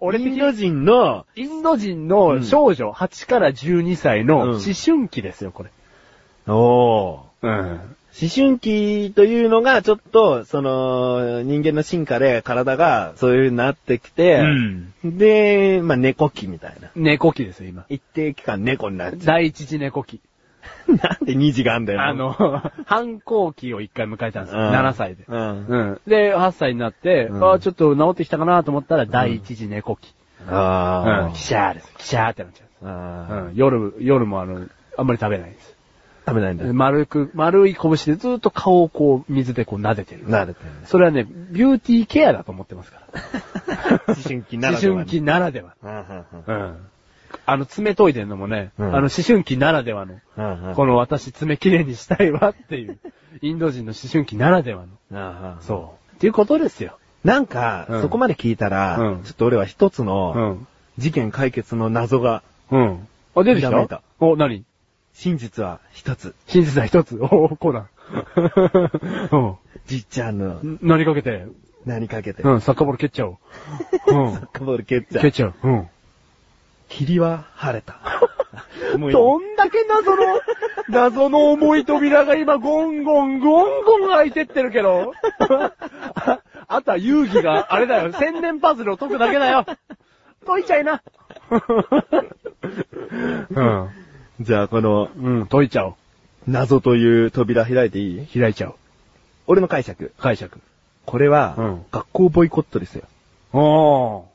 [0.00, 5.70] 俺インド人の、インド人の少女、8から12歳のうん思春期ですよ、これ。
[6.52, 7.96] おーうん。
[8.12, 14.92] 思春期というのが、ちょっと、その、人間の進化で体がそういう風になってきて、うん。
[15.04, 16.90] で、まあ、猫期みたいな。
[16.96, 17.84] 猫期ですよ、今。
[17.88, 20.20] 一定期間猫になっちゃ第一次猫期。
[20.88, 20.92] う。
[20.96, 22.02] なんで2時があんだよ。
[22.02, 22.34] あの、
[22.86, 24.62] 反抗期を一回迎えたんですよ。
[24.62, 25.24] うん7歳で。
[25.26, 25.66] うん。
[25.66, 26.00] うん。
[26.06, 30.14] で、8歳になって、うんああ、ちょっと治ってきたかなと思ったら、第一次猫期。
[30.48, 31.32] あうん。
[31.32, 31.94] キシャーです。
[31.98, 33.46] キシャーってなっちゃう。
[33.48, 33.54] うん。
[33.54, 35.80] 夜、夜もあの、あんまり食べないです。
[36.26, 36.64] 食べないんだ。
[36.72, 40.26] 丸く、丸い拳でずっと顔をこう、水でこう撫でてる。
[40.26, 40.86] 慣れてるね。
[40.86, 44.00] それはね、ビューティーケアだと思ってますから。
[44.14, 45.00] 思春期ならではに。
[45.02, 45.74] 思春期ならでは。
[45.82, 46.76] うん。
[47.46, 52.98] あの、爪研いでんのもね、うんあの、思春期ならではの、うんうんこの私爪きれいにしたいわっていう、
[53.42, 54.88] インド人の思春期ならではの。
[55.12, 56.16] うんうんそう。
[56.16, 56.98] っていうことですよ。
[57.24, 60.66] なんか、うんそこまで聞いたら、うんちょっと俺は一つうのん。
[60.98, 63.08] 事件解決の謎が、うん。
[63.34, 64.64] あ、出てきひらめいたたお、何？
[65.12, 66.34] 真実は一つ。
[66.46, 67.18] 真実は一つ。
[67.20, 67.88] おー、こうだ。
[69.32, 69.54] うん。
[69.86, 71.46] じっちゃんの何かけて、
[71.84, 73.36] 何かけて、うん、サッカーボール蹴っちゃおう。
[74.08, 74.32] うん。
[74.34, 75.22] サッカーボール蹴っちゃう。
[75.22, 75.54] 蹴っちゃう。
[75.62, 75.88] うん。
[76.90, 77.96] 霧は晴れた。
[78.92, 80.40] どんだけ謎の、
[80.88, 85.12] 謎の重い扉が今ゴンゴン、ゴンゴン開いてってるけど。
[85.48, 89.64] あ あとは遊戯が、あれだよ、千年パズルを解くだけだよ。
[90.46, 91.02] 解いちゃいな。
[93.50, 93.88] うん。
[94.40, 95.94] じゃあこのうん、解いちゃおう。
[96.48, 98.26] 謎という扉開いていい？
[98.40, 98.74] 開いちゃおう。
[99.46, 100.12] 俺の解釈。
[100.18, 100.60] 解釈。
[101.06, 103.04] これは、うん学校ボイコットですよ。
[103.52, 104.29] おー。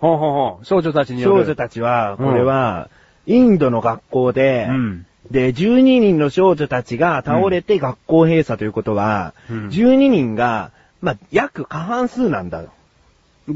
[0.00, 0.64] ほうほうほう。
[0.64, 1.42] 少女たちによる。
[1.42, 2.88] 少女たちは、これは、
[3.26, 5.06] インドの学校で、うん。
[5.30, 10.72] で、12人の少女たちが倒れて学校閉鎖ということは、うん12人が、
[11.02, 12.70] まあ、約過半数なんだよ。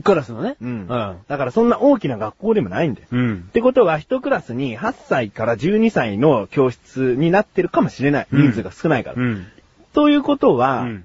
[0.03, 0.57] クラスのね。
[0.61, 0.87] うんうん。
[1.29, 3.09] だからそんな大きな学校でもないんだよ。
[3.11, 3.53] うんっ。
[3.53, 8.27] てことは、一クラスに8歳から12歳の教室になってるかもしれない。
[8.31, 9.17] うん人数が少ないから。
[9.17, 9.47] うん。
[9.93, 11.05] ということは、うん。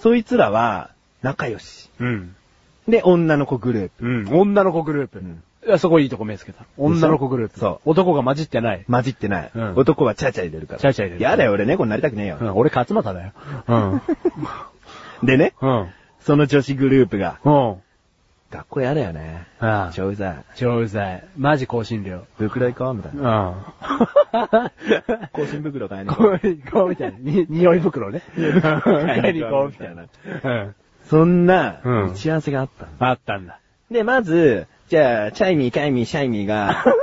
[0.00, 0.90] そいつらは
[1.22, 1.90] 仲良し。
[2.00, 2.34] うん。
[2.90, 4.06] で、女の子グループ。
[4.06, 4.40] うん。
[4.40, 5.18] 女の子グループ。
[5.18, 6.64] うんいや、そこいいとこ目つけた。
[6.78, 7.58] 女の子グループ。
[7.58, 8.84] そう男が混じってない。
[8.90, 9.50] 混じってない。
[9.54, 10.78] うん男はチャチャ入れるから。
[10.78, 12.38] チャチャ入れるやだよ、俺猫になりたくねえよ。
[12.40, 13.32] うん、俺勝俣だよ。
[13.68, 14.02] うん。
[15.26, 15.88] でね、うん。
[16.20, 17.76] その女子グループが、うん。
[18.50, 19.46] 学校やだよね。
[19.60, 19.92] ああ。
[19.92, 20.44] 超うざい。
[20.56, 21.24] 超うざい。
[21.36, 22.24] マジ更新料。
[22.36, 23.62] 袋行こうみたいな。
[24.32, 24.70] うん。
[25.32, 26.48] 更新袋買いに行ここう。
[26.48, 27.18] う、こうみたいな。
[27.18, 28.22] に、匂い袋ね。
[28.34, 30.02] 買いに行こうみたいな。
[30.02, 30.74] うん。
[31.10, 32.90] そんなうん打ち合わせがあったの。
[33.10, 33.58] あったんだ。
[33.90, 36.84] で、まず、じゃあ、チャイミー、カイミー、シャイミーが、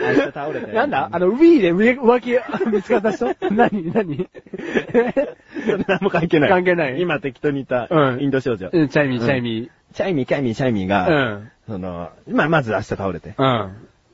[0.00, 0.72] 明日倒れて。
[0.72, 1.08] なんだ？
[1.12, 2.38] あの、ウィーで上、浮気
[2.70, 3.34] 見つかった人？
[3.50, 4.28] 何 何？
[5.86, 6.50] 何も関係ない。
[6.50, 8.70] 関係ない今適当に言った、うんインド少女。
[8.72, 10.86] うんチャイミー、チャイミチャイミー、カイミー、シャイミーー。
[10.86, 11.50] うが、ん。
[11.66, 13.34] その、まあ、まず明日倒れて。
[13.36, 13.70] うん。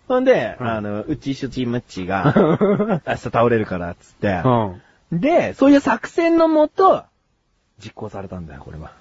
[0.09, 2.33] ほんで、うんあの、うちしゅちむっちが、
[3.07, 4.41] 明日倒れるから、つって。
[4.45, 5.21] うん。
[5.21, 7.05] で、そういう作戦のもと、
[7.83, 8.93] 実行されたんだよ、これは。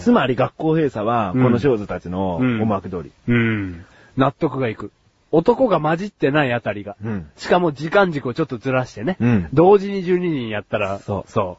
[0.00, 3.12] つまり学校閉鎖は、うんこの少女たちのうん思惑通り。
[3.28, 3.84] うん。
[4.16, 4.92] 納得がいく。
[5.32, 6.96] 男が混じってないあたりが。
[7.02, 7.30] うん。
[7.36, 9.16] しかも時間軸をちょっとずらしてね。
[9.20, 11.58] うん同時に12人やったら、そうそ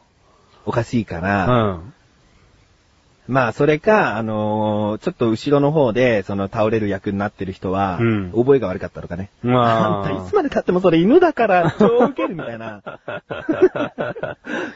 [0.66, 1.22] おかしいかう。
[1.22, 1.92] ら、ん。
[3.28, 9.28] まあ、それか、あのーちょっと後ろの方で、その倒れる役になってる人は、うん覚えが悪かったのかね。
[9.42, 12.80] まあんたいつまで経ってもそれ犬だから、超ウケるみたいな。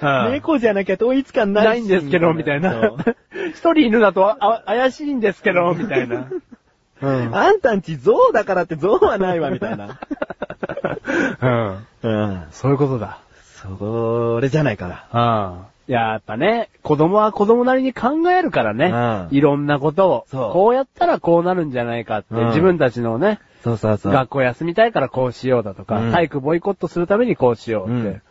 [0.31, 2.93] 猫じゃなきゃ統一感ないしないんですけど、みたいな。
[3.51, 6.29] 一人犬だとあ怪しいんですけど、みたいな。
[7.01, 7.35] うん。
[7.35, 9.99] あんたんち象だからって象はないわ、みたいな。
[11.41, 11.87] うん。
[12.03, 12.43] うん。
[12.51, 13.19] そういうことだ。
[13.79, 15.05] それじゃないかな。
[15.13, 15.93] ああ。
[15.93, 18.87] やっぱね、子供は子供なりに考えるからね。
[19.30, 20.24] うんいろんなことを。
[20.28, 24.12] そうこうやったらこうなるんじゃないかって、うん自分たちのね、そうそうそう。
[24.12, 27.93] 学校休みたいからこうしようだとか、うん体育ボイコットするためにこうしようって。
[27.95, 28.22] うん、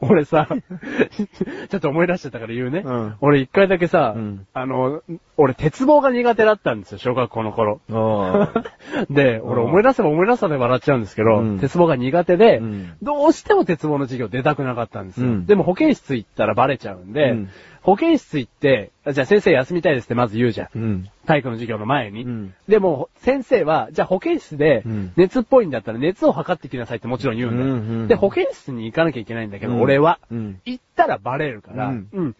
[0.00, 0.48] 俺さ、
[1.68, 2.82] ちょっと思い出しちゃったから言うね。
[2.84, 3.14] うん。
[3.20, 4.46] 俺一回だけさ、うん。
[4.52, 5.02] あの、
[5.36, 7.80] 俺鉄棒が苦手だったんですよ、小学校の頃。
[9.10, 11.58] で、俺うん思い出せば思い出さで笑っちゃうんですけど、うん。
[11.58, 12.92] 鉄棒が苦手で、うん。
[13.02, 15.28] どうしても鉄棒の授業出たくなかったんですよ。
[15.28, 15.46] うん。
[15.46, 17.48] でも保健室行ったらバレちゃうんで、うん
[17.86, 20.68] 保健室行って、あじゃあ先生休みたいですってまず言うじゃん。
[20.74, 21.10] うん。
[21.24, 22.24] 体育の授業の前に。
[22.24, 27.68] うんでも、先生は、じゃあ保健室でうん、熱っぽいんだったら熱を測ってきなさいってもちろん言うんだよ。
[27.68, 32.36] うんうんで、保健室に行かなきゃいけないんだけど、うん俺は、うん行ったらバレるから、ううんん。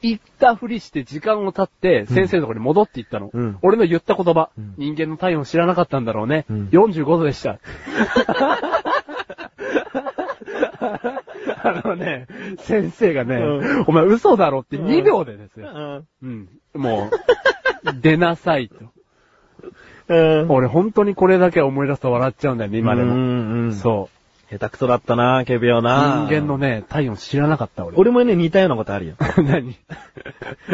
[0.00, 3.30] 行ったふりして時間を経って、先生のところに戻って行ったの。
[3.32, 6.44] うん俺の言った言葉、うん人間の体温知らなかったんだろうね。
[6.50, 7.60] うん45度でした。
[11.68, 12.26] あのね、
[12.58, 13.38] 先生がね、う
[13.80, 15.68] んお前嘘だろって2秒でですよ。
[16.22, 16.48] うん。
[16.74, 16.80] うん。
[16.80, 17.10] も
[17.84, 18.76] う、出なさいと。
[20.08, 20.50] うん。
[20.50, 23.14] 俺本当にこれだけ思い出すと笑っちゃうんだよね、今でも。
[23.14, 23.72] うんうん。
[23.72, 24.08] そ
[24.50, 25.80] 下手くそだったな、ケビオ。
[25.80, 25.88] 人
[26.26, 27.98] 間のね、体温知らなかった俺。
[27.98, 29.14] 俺もね、似たようなことあるよ。
[29.36, 29.76] 何？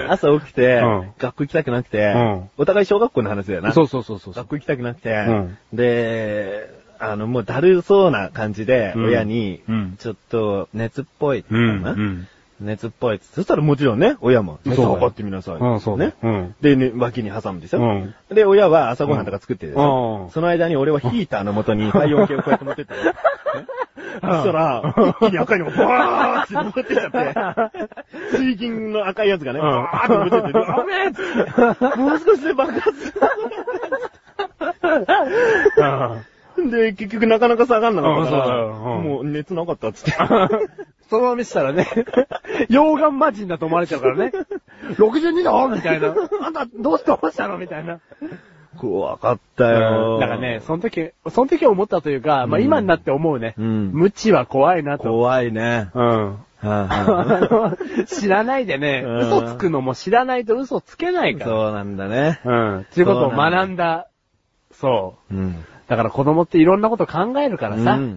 [0.09, 3.73] 朝起きて、うん学校行きたくなくて、うんお互い小学校の話だよな。
[3.73, 4.35] そうそうそうそう。
[4.35, 11.85] 学校行きたくなくて、うんで、あの、もうだるそうな感じで、うん親に、うんちょっと、熱っぽいうん。
[11.85, 12.29] うん。
[12.61, 13.21] 熱っぽい。
[13.21, 15.57] そしたらもちろんね、親も、熱そうだよ測ってみなさい。
[15.57, 16.15] うん、そうね。
[16.23, 16.55] うん。
[16.61, 23.05] で、ね、脇に挟むでしょ、うんで、親は朝ごはんとか作ってるでしょ、うんその間に俺はヒーターの元に体温計をこうやって持ってったの。
[23.05, 23.13] ね
[24.15, 33.15] そしたら、一気に赤いのがバーって登ってっちゃって、 水銀の赤いやつがね、うんバーって登ってって、 あめえっつって、もう少しで爆発
[36.71, 40.13] で、結局なかなか下がんなかったかうんそうだら、ようんもう熱なかったっつって。
[41.11, 41.87] そのまま見せたらね、
[42.71, 44.33] 溶岩魔人だと思われちゃうからね。
[44.97, 45.69] 62度？
[45.69, 46.15] みたいな。
[46.43, 47.59] あんた、どうしたの？
[47.59, 48.01] みたいな。
[48.79, 50.19] 怖かったよ。
[50.19, 53.55] だからね、その時、その時思ったというか、まあうん今になって思うね。
[53.59, 55.05] うん無知は怖いなと。
[55.05, 55.91] 怖いね。
[55.95, 56.39] うん。
[58.07, 61.47] 知らないでね、うん嘘つくのも知らないと嘘つけないから。
[61.47, 62.41] そうなんだね。
[62.45, 62.81] うん。
[62.81, 64.09] っていうことを学んだ。
[64.73, 65.35] そう。
[65.35, 65.65] うん。
[65.89, 67.97] だから子供っていろんなこと考えるからさ。
[67.97, 68.11] ううん。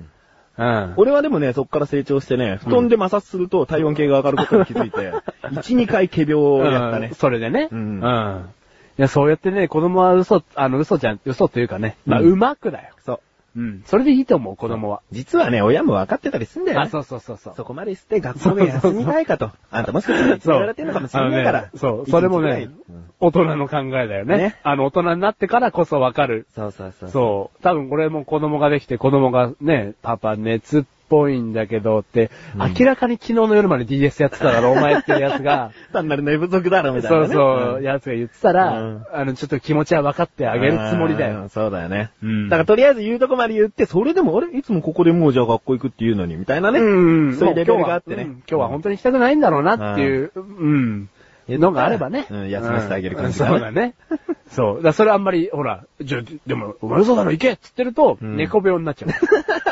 [0.59, 5.11] ん俺はでもね、そっから成長してね、布団で摩擦すると体温計が上がることに気づいて、
[5.53, 7.15] 1、2回仮病をやったねうん。
[7.15, 7.69] それでね。
[7.71, 8.49] うん
[8.97, 12.95] いや、そうやってね、子供は嘘、あの、嘘じゃん、嘘というかね、まあ、うんうまくだよ。
[13.05, 13.19] そう。
[13.57, 13.83] うん。
[13.85, 15.01] それでいいと思う、子供は。
[15.11, 16.89] 実はね、親も分かってたりすんだよあ、ね。
[16.91, 17.53] そうそうそうそう。
[17.57, 19.49] そこまでして学校で休みたいかと。
[19.71, 21.61] あんたもしかしたらいつもやられてるのかもしれないから。
[21.63, 24.37] ねそう、それもね一日ぐらい、大人の考えだよね。
[24.37, 26.45] ねあの、大人になってからこそわかる。
[26.55, 27.09] そうそうそう。
[27.09, 27.63] そう。
[27.63, 37.33] 多分これも子供ができて、子供がね、パパ熱っぽいんだけどって、うん明らかに昨日の夜まで DS やってただろ、 お前っていうやつが、単なる寝不足だろ、みたいそうなね。
[37.33, 41.41] そう、んやつが言ってたら、うんあの、ちょっと気持ちは分かってあげるつもりだよ。
[41.41, 42.11] うんそうだよね。
[42.21, 44.47] うんだからとりあえず言うとこまで言って、それでも、あれ？
[44.57, 46.79] いつもここでもうじゃあ学校行くって言うのに、みたいなね。
[46.79, 47.33] うん。
[47.35, 51.09] そういうレベルがあってね今日はうん今日は本当に行きたくないんだろうなっていう、うん。
[51.49, 52.27] のがあればね。
[52.29, 53.93] うん休ませてあげる感じだだねそうだね。
[54.49, 54.75] そう。
[54.77, 59.09] だからそれあんまり、ほら、じゃあ、でも、お前嘘だろ行けって言ってると、うん猫病になっちゃう。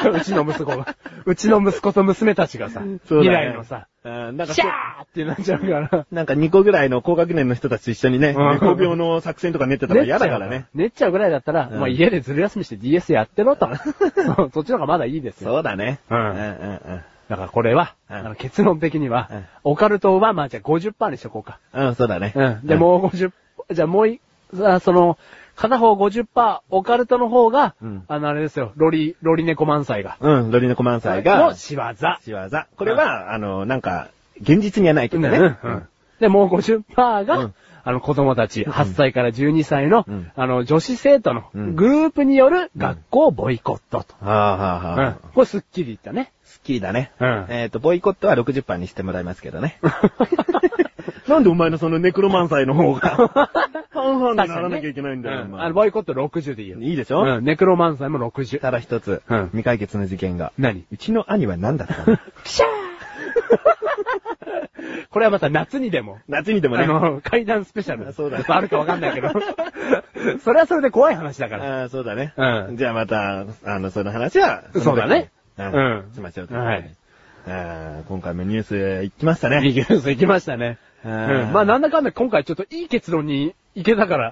[0.14, 0.96] うちの息子が。
[1.26, 4.68] うちの息子と娘たちがさ、未そうだね来のさ、うんなんかシャー
[5.04, 6.06] ってなっちゃうから。
[6.12, 10.66] なんか2個ぐらいの高学年の人たちと一緒にね、うん猫病の作戦とか練ってたら 嫌だからね。
[10.74, 13.70] 寝っちゃうぐらいだったら、うんまあ家でずる休みして DS やってろと。
[13.76, 15.52] そうそっちの方がまだいいですよ。
[15.52, 16.00] そうだね。
[16.10, 17.02] うんうんうんうん。
[17.28, 21.60] だからこれは、うんあの結論的には、うんオカルトはまあじゃあ50%にしとこうか。
[21.74, 22.34] うん、そうだね。
[22.36, 22.68] うん。
[22.68, 23.32] で、もう50、
[23.72, 24.22] じゃあもうい、
[24.64, 25.18] あその、
[25.56, 30.18] 片方50%、オカルトの方が、うんあのあれですよ、ロリ、ロリ猫満載が。
[30.20, 31.84] うん、ロリネコ満載のが、仕業。
[32.22, 32.50] 仕業。
[32.78, 34.10] これは、あの、なんか、
[34.42, 35.38] 現実にはないけどね。
[35.38, 35.88] うんうん
[36.20, 37.54] で、もう50%が、うん
[37.88, 44.16] あの子供たち、8歳から12歳の、うんあの女子生徒のうんグループによる学校ボイコットと。
[44.26, 45.08] はあはあはあ。
[45.10, 45.16] うん。
[45.36, 46.32] これスッキリ言ったね。
[46.44, 47.12] スッキリだね。
[47.20, 49.78] うんえっと、ボイコットは60%にしてもらいますけどね。
[51.30, 53.52] なんでお前のそのネクロ満載の方が、
[53.94, 56.80] 半々にならなきゃいけないんだよ、お前うんあの、ボイコット60でいいよ。
[56.80, 57.22] いいでしょ？
[57.22, 57.44] うん。
[57.46, 58.62] ネクロ満載も60。
[58.62, 60.52] ただ一つ、うん未解決の事件が。
[60.58, 60.86] 何？
[60.92, 62.18] うちの兄は何だったの？
[62.18, 62.86] くしゃー
[65.10, 66.20] これはまた夏にでも。
[66.28, 66.84] 夏にでもね。
[66.84, 68.12] あの、階段スペシャル。
[68.14, 69.30] そうだねあるかわかんないけど。
[70.44, 71.82] それはそれで怖い話だから。
[71.82, 72.34] ああ、そうだね。
[72.38, 76.14] うんじゃあまた、あの、その話は、そうだねううんん。
[76.14, 76.54] しましょう。
[76.54, 76.90] はい。
[77.48, 79.62] あー今回もニュース行きましたね。
[79.62, 80.78] ニュース行きましたね。
[81.06, 81.54] ううんん。
[81.54, 84.32] まあなんだかんだ今回ちょっといい結論に行けたから。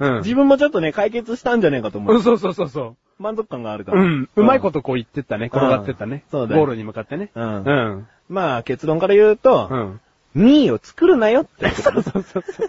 [0.00, 0.08] うん。
[0.08, 2.16] うん自分もちょっとね、解決したんじゃねえかと思う。
[2.16, 3.96] うん、そうそうそうそ満足感があるかう。
[3.96, 4.02] ら。
[4.02, 4.28] うん。
[4.36, 5.46] うまいことこう言ってったね。
[5.46, 6.24] 転がってったね。
[6.30, 7.30] そうだよゴールに向かってね。
[7.34, 8.08] うんうん。
[8.28, 10.00] まあ、結論から言うと、うん。
[10.34, 11.70] ミーを作るなよって。
[11.72, 12.66] そうそうそうそう。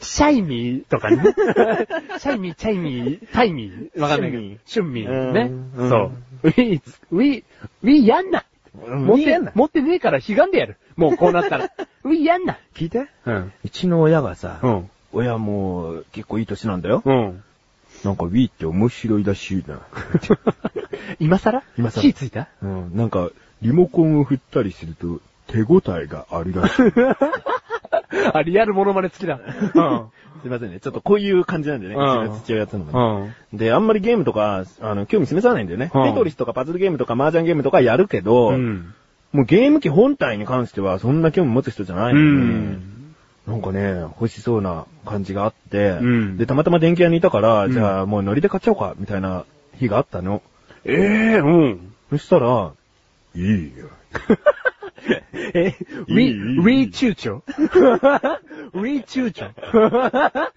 [0.00, 1.22] シャイミーとかね。
[2.18, 4.00] シャイミー、チャイミー、タイミー。
[4.00, 4.42] わかんないけど。
[4.66, 5.88] シュンミーねうん。
[5.88, 6.10] そう。
[6.42, 7.44] ウィー、ウィー、
[7.82, 8.44] ウィーやんな。
[8.74, 9.52] 持って持ってんな、。
[9.54, 10.76] 持ってねえから悲願でやる。
[10.96, 11.70] もうこうなったら。
[12.04, 12.58] ウィーやんな。
[12.74, 13.52] 聞いてうん。
[13.64, 14.90] うちの親がさ、うん。
[15.12, 17.02] 親もう結構いい年なんだよ。
[17.02, 17.42] うん。
[18.04, 19.80] なんか Wii って面白いらしいな。
[21.18, 21.62] 今更？
[21.78, 22.48] 今更火ついた？
[22.60, 23.30] うん、なんか、
[23.62, 26.82] リモコンを振ったりすると手応えがあるらしい。
[28.32, 29.40] あ、リアルモノマネ好きだ。
[29.74, 30.02] うん。
[30.42, 30.80] すいませんね。
[30.80, 31.94] ちょっとこういう感じなんでね。
[31.94, 33.34] うんの父親やったのがね。
[33.52, 33.58] うん。
[33.58, 35.90] で、あんまりゲームとか、あの、興味示さないんだよね。
[35.92, 38.94] うんテトリスとかパズルゲームとか麻雀ゲームとかやるけど、うん。
[39.32, 43.14] もうゲーム機本体に関してはそんな興味持つ人じゃないうのに、ん。
[43.46, 49.44] なんかね、欲しそうな感じがあって、うんで、たまたま電気屋にいたから、んじゃあもうノリで買っちゃおうか、みたいな
[49.78, 50.42] 日があったの。
[50.84, 51.92] ええうん。
[52.10, 52.72] そしたら、
[53.36, 53.88] いいよ。
[55.54, 55.74] え、
[56.08, 57.42] ウィ、いいいいウィ躊躇
[58.72, 59.50] ウィ躊躇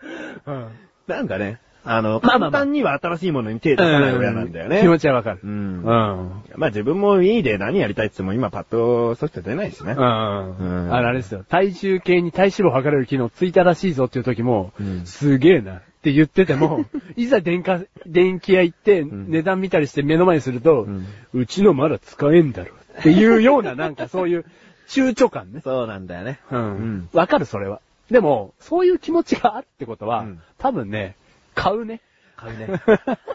[0.47, 0.67] うん。
[1.07, 4.81] なんかね、あの、簡単には新しいものに手出さない親なんだよね。
[4.81, 5.39] 気持ちはわかる。
[5.43, 5.51] うん。
[5.51, 5.83] うん。
[5.83, 9.93] まあ自分も Wii で何やりたいって言っても今パッとソフト出ないしね。
[9.93, 10.57] うん。
[10.85, 11.43] うんあれあれですよ。
[11.47, 16.85] 体重計に体脂肪を測れる機能ついたらしいぞっていう時も、うんすげえなって言ってても、
[17.17, 24.45] いざ電化、電気屋行ってん値段見たりして目の前にすると、ううんちのまだ使えんだろっていうようななんかそういう
[24.87, 25.61] 躊躇感ね。
[25.61, 26.39] そうなんだよね。
[26.51, 26.63] ううん
[26.99, 27.09] ん。
[27.11, 27.81] わかる、それは。
[28.09, 31.15] でも、そういう気持ちがあるってことは、うん多分ね、
[31.53, 32.01] 買うね。
[32.37, 32.81] 買うね。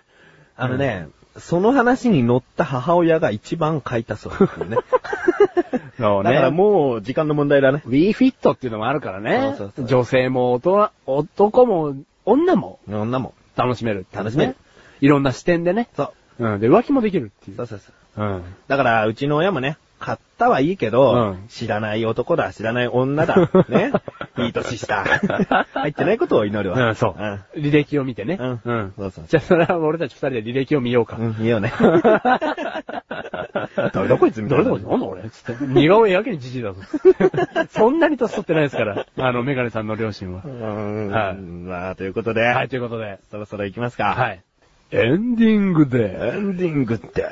[0.56, 4.76] あのね、その話に乗った母親が一番買いたそうってい うね。
[5.98, 7.82] そうだからもう時間の問題だね。
[7.86, 9.40] Wii Fit っていうのもあるからね。
[9.40, 11.96] そうそうそう女性も大人、男も
[12.26, 13.34] 女も女も。
[13.56, 14.56] 楽しめる楽しめる。
[15.00, 15.88] いろんな視点でね。
[15.96, 16.46] そう。
[16.46, 16.60] うん。
[16.60, 17.56] で、浮気もできるっていう。
[17.56, 18.26] そうそうそう。
[18.26, 18.42] うん。
[18.68, 23.36] だから、うちの親もね、買ったはいいけど、うん知らない男だ、知らない女だ、
[23.70, 23.90] ね。
[24.36, 25.02] いい年した。
[25.72, 26.88] 入ってないことを祈るわ。
[26.88, 27.22] うん、そう。
[27.22, 27.40] うん。
[27.56, 28.36] 履歴を見てね。
[28.38, 28.92] うんうん。
[28.98, 29.24] そうそう。
[29.26, 31.16] じゃあ、それは俺たち二人で履歴を見ようか。
[31.18, 31.72] うん、いいよね。
[33.94, 34.64] 誰だこいつみたいな。
[34.64, 35.64] どれだこいつなんだ俺つって。
[35.64, 36.82] 似顔絵やけにじじいだぞ。
[37.70, 39.06] そんなに年取ってないですから。
[39.16, 40.48] あの、メガネさんの両親はう。
[40.48, 41.08] ーん。
[41.08, 43.20] はいまあ、ということで、はい、ということで。
[43.30, 44.14] そろそろ行きますか。
[44.14, 44.42] はい。
[44.90, 46.34] エンディングで。
[46.34, 47.24] エンディングって、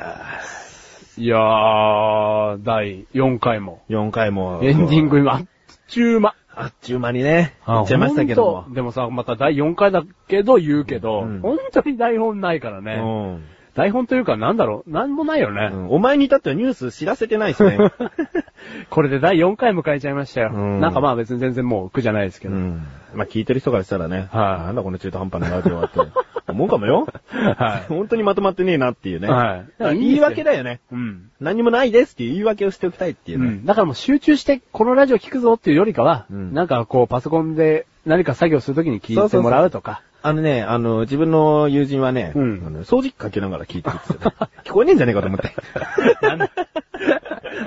[1.18, 3.82] いやー、第4回も。
[3.90, 4.60] 4回も。
[4.62, 5.46] エンディング今、あっ
[5.88, 6.34] ちゅう間。
[6.54, 8.74] あっちゅう間にね、行っちゃいましたけども。
[8.74, 12.94] でもさ、また第4回だけど言うけど、うん本当に台本ないからね。
[12.94, 13.44] うん
[13.74, 15.70] 台本というかなんだろう、なんもないよね。
[15.72, 17.78] うんお前に至ってはニュース知らせてないしね。
[18.90, 20.52] これで第4回迎えちゃいましたよ。
[20.54, 22.54] うんなんかまあ別に全然もう苦じゃないですけど。
[22.54, 22.82] うん。
[23.14, 26.00] まあ聞いてる人からしたらね、はいなんだこの中途半端なラジオはって
[26.48, 27.06] 思うかもよ。
[27.30, 29.28] はい 本当にまとまってねえなっていうね。
[29.28, 30.80] はい言い訳だよね。
[30.92, 31.30] うん。
[31.40, 33.46] 何もないですっていう言い訳をしておきたいっていうね。
[33.46, 33.64] うん。
[33.64, 40.02] だからもう集中してこのラジオ聞くぞっていうよりかは、うんなんかこうパソコンで何か作業するときに聞いてもらうとか。
[40.22, 45.52] あのね、あの、自分の友人はね、うんあの掃除機かけながら聞いてるって言ってた 聞こえねえんじゃねえかと思って。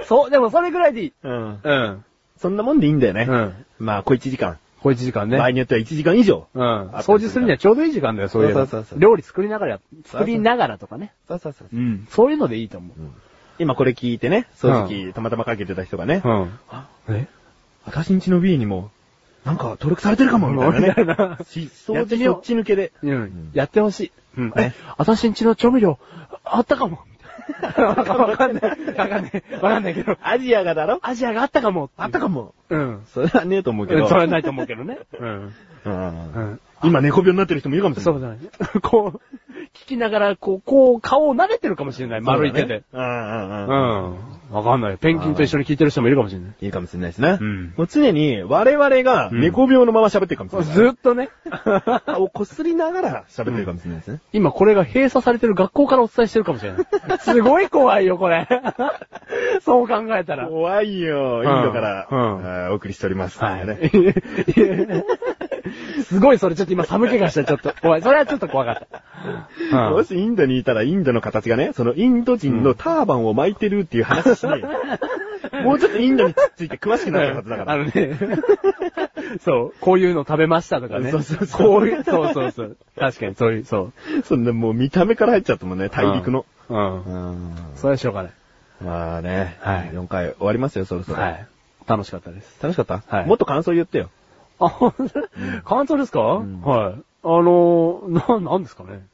[0.06, 1.14] そう、でもそれぐらいでいい。
[1.24, 1.60] うん。
[1.64, 2.06] うん。
[2.38, 3.28] そんなもんでいいんだよね。
[3.30, 3.54] うん。
[3.80, 4.58] まあ、小1時間。
[4.82, 5.38] 小1時間ね。
[5.38, 6.48] 場合によっては1時間以上。
[6.54, 6.90] うん。
[6.92, 11.12] 掃除するにはちょうどいい時間だよ、そういうそうそうそう料理作りながら、作りながらとかね。
[11.28, 11.68] そうそうそう。
[11.74, 12.08] うん。
[12.10, 12.92] そういうのでいいと思う。
[13.58, 16.60] 今これ聞いてね、掃除機たまたまかけてた人がね、うん。
[16.70, 17.28] あえ？
[17.86, 18.92] 私んちの Wii にも、
[19.46, 20.88] なんか登録されてるかも、みたいなね。
[20.90, 22.92] みたいなし掃やってみよう除そっち抜けで。
[23.04, 23.52] うん。
[23.54, 24.12] やってほしい。
[24.38, 24.50] うん。
[24.50, 26.00] ねえ、私んちの調味料、
[26.44, 27.00] あったかも。
[27.78, 27.96] わ
[28.36, 28.64] かんない。
[28.98, 29.44] わかんない。
[29.62, 30.18] わかんないけど。
[30.24, 31.00] アジアがだろ？
[31.04, 31.92] アジアがあったかも。
[31.96, 32.56] あったかも。
[32.70, 33.04] うん。
[33.14, 34.08] それはねえと思うけど。
[34.08, 34.98] それはないと思うけどね。
[35.20, 35.54] うん。
[35.86, 36.60] うんうん。
[36.84, 38.20] 今猫病になってる人もいるかもしれない。
[38.20, 38.40] そうだね。
[38.82, 39.22] こう、
[39.76, 42.22] 聞きながら、こう、こう、顔を撫でてるかもしれない。
[42.22, 42.84] 丸い手で。
[42.92, 43.14] そうだね。
[43.14, 43.74] うんうんう
[44.10, 44.14] うん。
[44.14, 44.36] ん。
[44.52, 44.98] わかんない。
[44.98, 46.54] ペンギンと一緒に聞いてる人もいるかもしれない。
[46.62, 47.38] いいかもしれないですね。
[47.42, 50.74] うんもう常に我々が猫病のまま喋ってるかもしれない。
[50.74, 51.30] ずっとね。
[52.20, 54.20] をこすりながら喋ってるかもしれないですね。
[54.34, 56.86] 今これが閉鎖されてる学校からお伝えしてるかもしれない。
[57.20, 58.48] すごい怖いよ、これ。
[59.62, 60.48] そう考えたら。
[60.48, 63.44] 怖いよ、インドから、うんお送りしております。
[63.44, 63.90] はいね。
[66.04, 67.74] すごい、それちょっと今寒気がした、ちょっと。
[67.82, 68.02] 怖い。
[68.02, 68.88] それはちょっと怖かっ
[69.72, 69.90] た。
[69.92, 74.64] もしインドにいたらインドの形がね、そのインド人のターバンを巻いてるっていう話しない。
[75.64, 77.72] もうちょっとインドについて詳しくなるはずだから。
[77.74, 78.18] あのね、
[79.42, 81.12] そう、こういうの食べましたとかね。
[81.12, 82.78] そうそうそうこういう、そうそうそう。
[83.00, 84.22] 確かにそういう、そう。
[84.24, 86.46] そんなもう見た目から入っちゃったもんね、大陸の。
[86.70, 87.04] うん。
[87.04, 88.32] うんそれはしょうがない。
[88.84, 91.22] まあね、はい4回終わりますよ、そろそろ。
[91.22, 91.46] はい。
[91.88, 92.58] 楽しかったです。
[92.62, 93.04] 楽しかった？
[93.08, 94.10] はいもっと感想言ってよ。
[94.60, 94.94] あ、
[95.66, 96.94] 感想ですか、んはい。
[97.24, 99.06] あのー、な、なんですかね？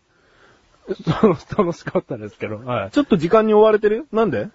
[1.57, 2.91] 楽しかったですけど、はい。
[2.91, 4.07] ちょっと時間に追われてる？
[4.11, 4.49] なんで？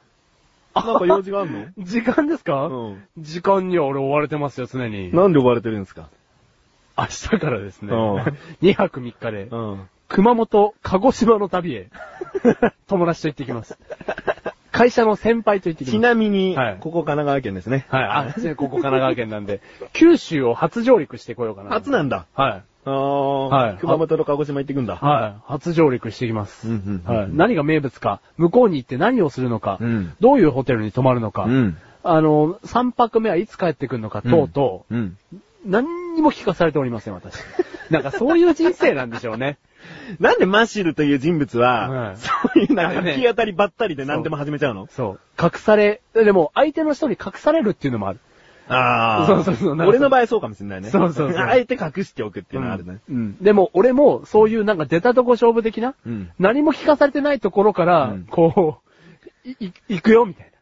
[0.75, 1.67] なんか用事があんの？
[1.79, 3.05] 時間ですか、うん。
[3.19, 5.15] 時間には俺追われてますよ、常に。
[5.15, 6.09] なんで呼ばれてるんですか？
[6.99, 8.17] 明日からですね、うん
[8.63, 9.89] 2泊3日で、ん。
[10.09, 11.89] 熊本、鹿児島の旅へ、
[12.87, 13.79] 友達と行ってきます。
[14.77, 16.03] 会社の先輩と行ってきちます。
[16.03, 17.87] なみに、はいここ神奈川県ですね。
[17.89, 19.61] はい、あ、私ねここ神奈川県なんで、
[19.93, 21.71] 九州を初上陸してこようかな。
[21.71, 22.27] 初なんだ。
[22.35, 22.63] はい。
[22.85, 24.97] ああ、はい熊本と鹿児島行ってくんだ。
[24.97, 25.43] はい。
[25.47, 26.69] 初上陸してきます。
[26.69, 27.29] うんうんうんはい。
[27.33, 31.79] 何が名物か、向こうに行って何をするのか、うんどういうホテルに泊まるのか、うん。
[32.03, 35.19] あの、3泊目はいつ帰ってくるのか、とうとう、うん。
[35.65, 37.35] 何にも聞かされておりません、私。
[37.91, 39.59] なんかそういう人生なんでしょうね。
[40.21, 44.87] なんでマッシュルという人物は、はいそういうなんか行き当たりばったりで何でも始めちゃうの？
[44.91, 45.43] そう。
[45.43, 48.19] 隠され、でも相手の人に隠されるっていうのもある。
[48.69, 50.91] あそうそうそう俺の場合そうかもしれないね。
[50.91, 52.99] そうそうそうあえて隠しておくっていうのはあるね。
[53.09, 53.37] うん。
[53.41, 58.81] でも俺もそういうなんか出たとこ勝負的な、うん何も聞かされてないところから、うんこ
[59.45, 60.53] う、い、い行くよみたいな。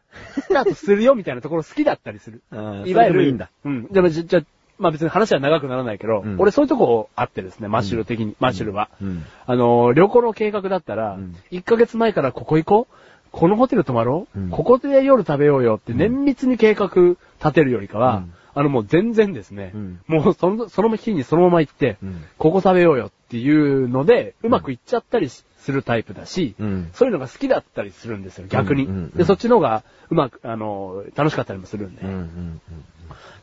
[0.41, 2.41] スタートするよみたいなところ好きだったりする。
[2.51, 3.49] あーいわゆる、いいんだ。
[3.65, 3.87] うん。
[3.87, 4.41] でもじゃ、
[4.77, 6.35] まあ別に話は長くならないけど、うん。
[6.39, 8.89] 俺そういうとこあってですね、マッシュル的に、マッシュルは。
[9.01, 9.23] うん。
[9.45, 11.35] あのー、旅行の計画だったら、うん。
[11.51, 12.95] 1ヶ月前からここ行こう。
[13.31, 14.49] このホテル泊まろう、うん。
[14.49, 17.17] ここで夜食べようよって綿密に計画立
[17.53, 18.33] てるよりかは、うん。
[18.57, 19.99] あのもう全然ですね、うん。
[20.07, 22.23] もうその、その日にそのまま行って、うん。
[22.37, 28.83] ここ食べようよっていうので、うまくいっちゃったりしするタイプだし、うんそういうのが好きだったりするんですよ、逆に。
[28.83, 32.01] うんうんうんで、そっちの方がうまく、あのー、楽しかったりもするんで。
[32.03, 32.61] うんうん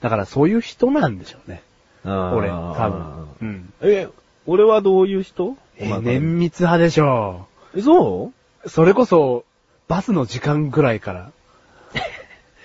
[0.01, 1.62] だからそういう人なんでしょうね。
[2.05, 3.29] 俺、多分。
[3.41, 3.73] うん。
[3.81, 4.09] え、
[4.47, 5.57] 俺はどういう人？
[5.77, 7.47] えー綿密派でしょ。
[7.77, 8.33] えそ
[8.64, 9.45] うそれこそ、
[9.87, 11.31] バスの時間ぐらいから。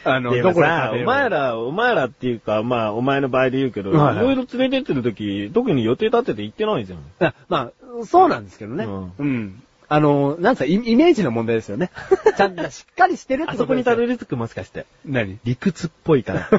[0.03, 6.99] あの、でどこさお前ら、お前らっていうか、まあ、お前の場合で言うけど、いはいはいろいろ連れてってる時、特に予定立てて行ってないじゃん。
[7.19, 7.71] あま
[8.01, 8.85] あ、そうなんですけどね。
[8.85, 9.63] うんうん。
[9.89, 11.91] あの、なんつうか、イイメージの問題ですよね。
[12.35, 14.85] ちゃんとしっかりしてるってあことそこにたどりり着くもしかして。
[15.05, 15.39] 何？
[15.45, 16.49] 理屈っぽいから。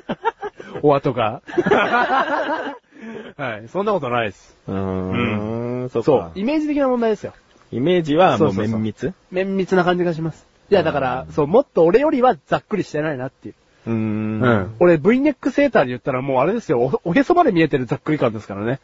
[0.82, 1.42] お後が。
[3.36, 3.68] はい。
[3.68, 4.56] そんなことないです。
[4.68, 6.32] うーん、そっそうか。。
[6.34, 7.34] イメージ的な問題ですよ。
[7.72, 9.12] イメージはもそううそうそう綿密？
[9.30, 10.46] 綿密な感じがします。
[10.72, 13.54] いや、だから、そう、もっと俺よりはざっくりしてないなっていう。
[13.86, 14.40] うーん。
[14.42, 14.74] うん。
[14.80, 18.80] 俺 V ネックセーターで言ったらもうあれですよ、おおへそまで見えてるざっくり感ですからね。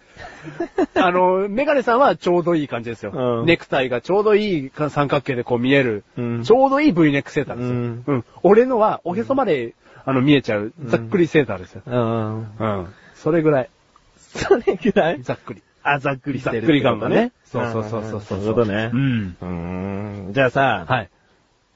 [0.96, 3.12] あの、メガネさんはちょうどいい感じですよ。
[3.14, 7.74] うんネクタイがちょうどいい三角形でこう見える、うんちょうどいい V ネックセーターですよ。
[7.74, 8.24] うんうん。
[8.42, 9.74] 俺のはおへそまで、
[10.04, 11.82] あの見えちゃうざっくりセーターですよ。
[11.86, 12.38] うん。
[12.58, 12.86] うん。
[13.14, 13.70] それぐらい。
[14.18, 15.22] それぐらい？
[15.22, 15.62] ざっくり。
[15.84, 18.96] あ、ざっくりしてるざっくり感がねってことそうそうそうそうそういうことねう。
[18.96, 19.36] ん。
[19.40, 20.32] うーん。
[20.32, 21.08] じゃあさ、はい。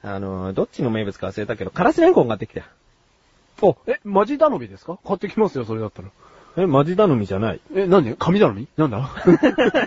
[0.03, 2.63] あの、どっちの名物か忘れたけど、からしれんこん買ってきて。
[3.61, 4.99] お、え、マジ頼みですか？
[5.05, 6.09] 買ってきますよ、それだったら。
[6.55, 8.15] え、マジ頼みじゃないえ、何？
[8.15, 8.67] 紙頼み？
[8.77, 9.09] なんだ？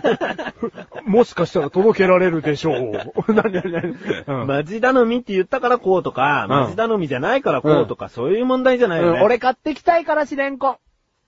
[1.06, 2.92] もしかしたら届けられるでしょう。
[3.32, 3.96] 何何何、
[4.42, 9.18] うんマジ頼みって言ったからこうとか、んマジ頼みじゃないからこうとか、そういう問題じゃないよね。
[9.18, 10.76] うん俺買ってきたいからしれんこん。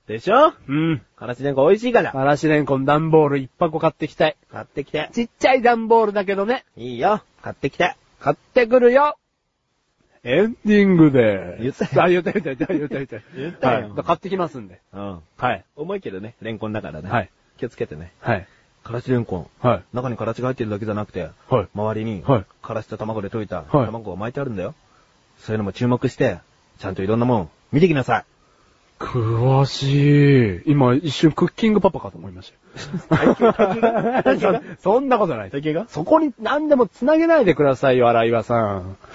[0.09, 0.55] でしょ？
[0.69, 1.03] うん。
[1.17, 2.11] からしれんこん美味しいから。
[2.13, 4.37] からしれんこん段ボール1箱買ってきたい。
[4.51, 5.11] 買ってきて。
[5.13, 6.65] ちっちゃい段ボールだけどね。
[6.77, 7.21] いいよ。
[7.43, 7.95] 買ってきて。
[8.21, 9.17] 買ってくるよ。
[10.25, 13.17] エンディングで言ったよあ、言った言った言った言った言った。
[13.37, 14.81] 言ったよはい買ってきますんで。
[14.93, 15.21] うん。
[15.37, 15.65] はい。
[15.77, 17.09] 重いけどね、レンコンだからね。
[17.09, 17.31] はい。
[17.57, 18.13] 気をつけてね。
[18.21, 18.47] はい。
[18.85, 19.67] からしれんこん。
[19.67, 19.83] はい。
[19.93, 21.69] 中にからしが入ってるだけじゃなくて、はい。
[21.75, 24.75] 周りに、はいからしと卵で溶いたはい卵が巻いてあるんだよ。
[25.39, 26.39] そういうのも注目して、
[26.79, 28.25] ちゃんといろんなもん見てきなさい。
[28.99, 30.63] 詳しい。
[30.67, 32.53] 今一瞬クッキングパパかと思いまし
[33.09, 33.37] たよ。
[34.79, 35.51] そ そんなことない。
[35.51, 35.87] 体型が？
[35.89, 38.97] そこに何でも繋げないでくださいよ、荒岩さん。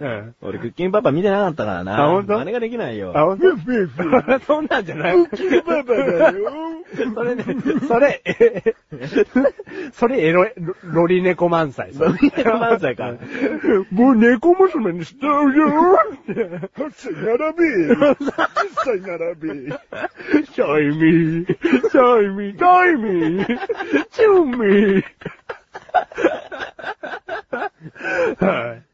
[0.00, 2.04] うん俺、クッキンパパ見てなかったからな。
[2.04, 3.12] あほんと真似ができないよ。
[3.16, 3.44] あ、ほんと
[4.46, 6.44] そんなんじゃないクッキングパパだよ。
[7.14, 7.44] それね、
[7.86, 8.74] それ、え
[9.92, 10.50] それエロ、ロ
[10.84, 11.92] ロリ猫満載。
[11.94, 13.12] ロリ猫満載か
[13.90, 18.16] もう猫娘にしたうよ8歳並び !8
[18.84, 19.72] 歳並び
[20.52, 23.58] シャイミー、シャイミー、ダイミー、
[24.10, 25.04] チューミー。
[28.38, 28.87] はい。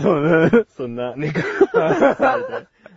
[0.00, 0.64] そうね。
[0.76, 1.40] そんな、猫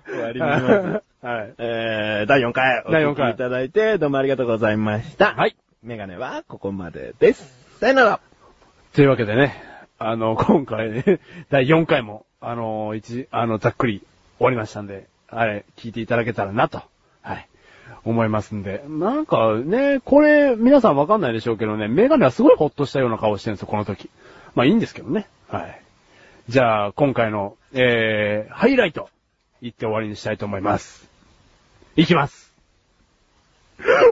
[0.07, 1.25] 終わりにします。
[1.25, 1.53] はい。
[1.57, 5.33] えー、第4回お第四回聞きいただいて、どうもありがとうございました。
[5.33, 5.55] はい。
[5.83, 7.79] メガネはここまでです。
[7.79, 8.19] さよなら。
[8.93, 9.61] というわけでね、
[9.99, 14.03] あの、今回ね、 第4回も、あの、一、あの、ざっくり
[14.37, 16.81] 終わりましたんで、あれ、聞いていただけたらなと、
[17.21, 17.47] はい、
[18.05, 18.83] 思いますんで。
[18.87, 24.09] なんかね、これ、皆さんわかんないでしょうけどね、メガネはすごいホッとしたような顔してるんですよ、この時。
[24.55, 25.27] まあいいんですけどね。
[25.49, 25.81] はい。
[26.49, 29.09] じゃあ、今回の、えー、ハイライト、
[29.61, 31.09] 言って終わりにしたいと思います。
[31.97, 32.55] いきます。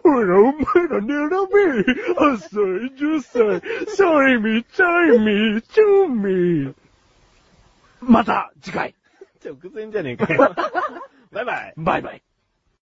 [0.04, 6.76] ほら、お前ら並べ !8 歳、10歳、サイミ、チャイミ、チューミ
[8.02, 8.96] また、次回
[9.42, 10.54] 直前じゃねえかよ。
[11.32, 11.74] バイバイ。
[11.78, 12.22] バイバイ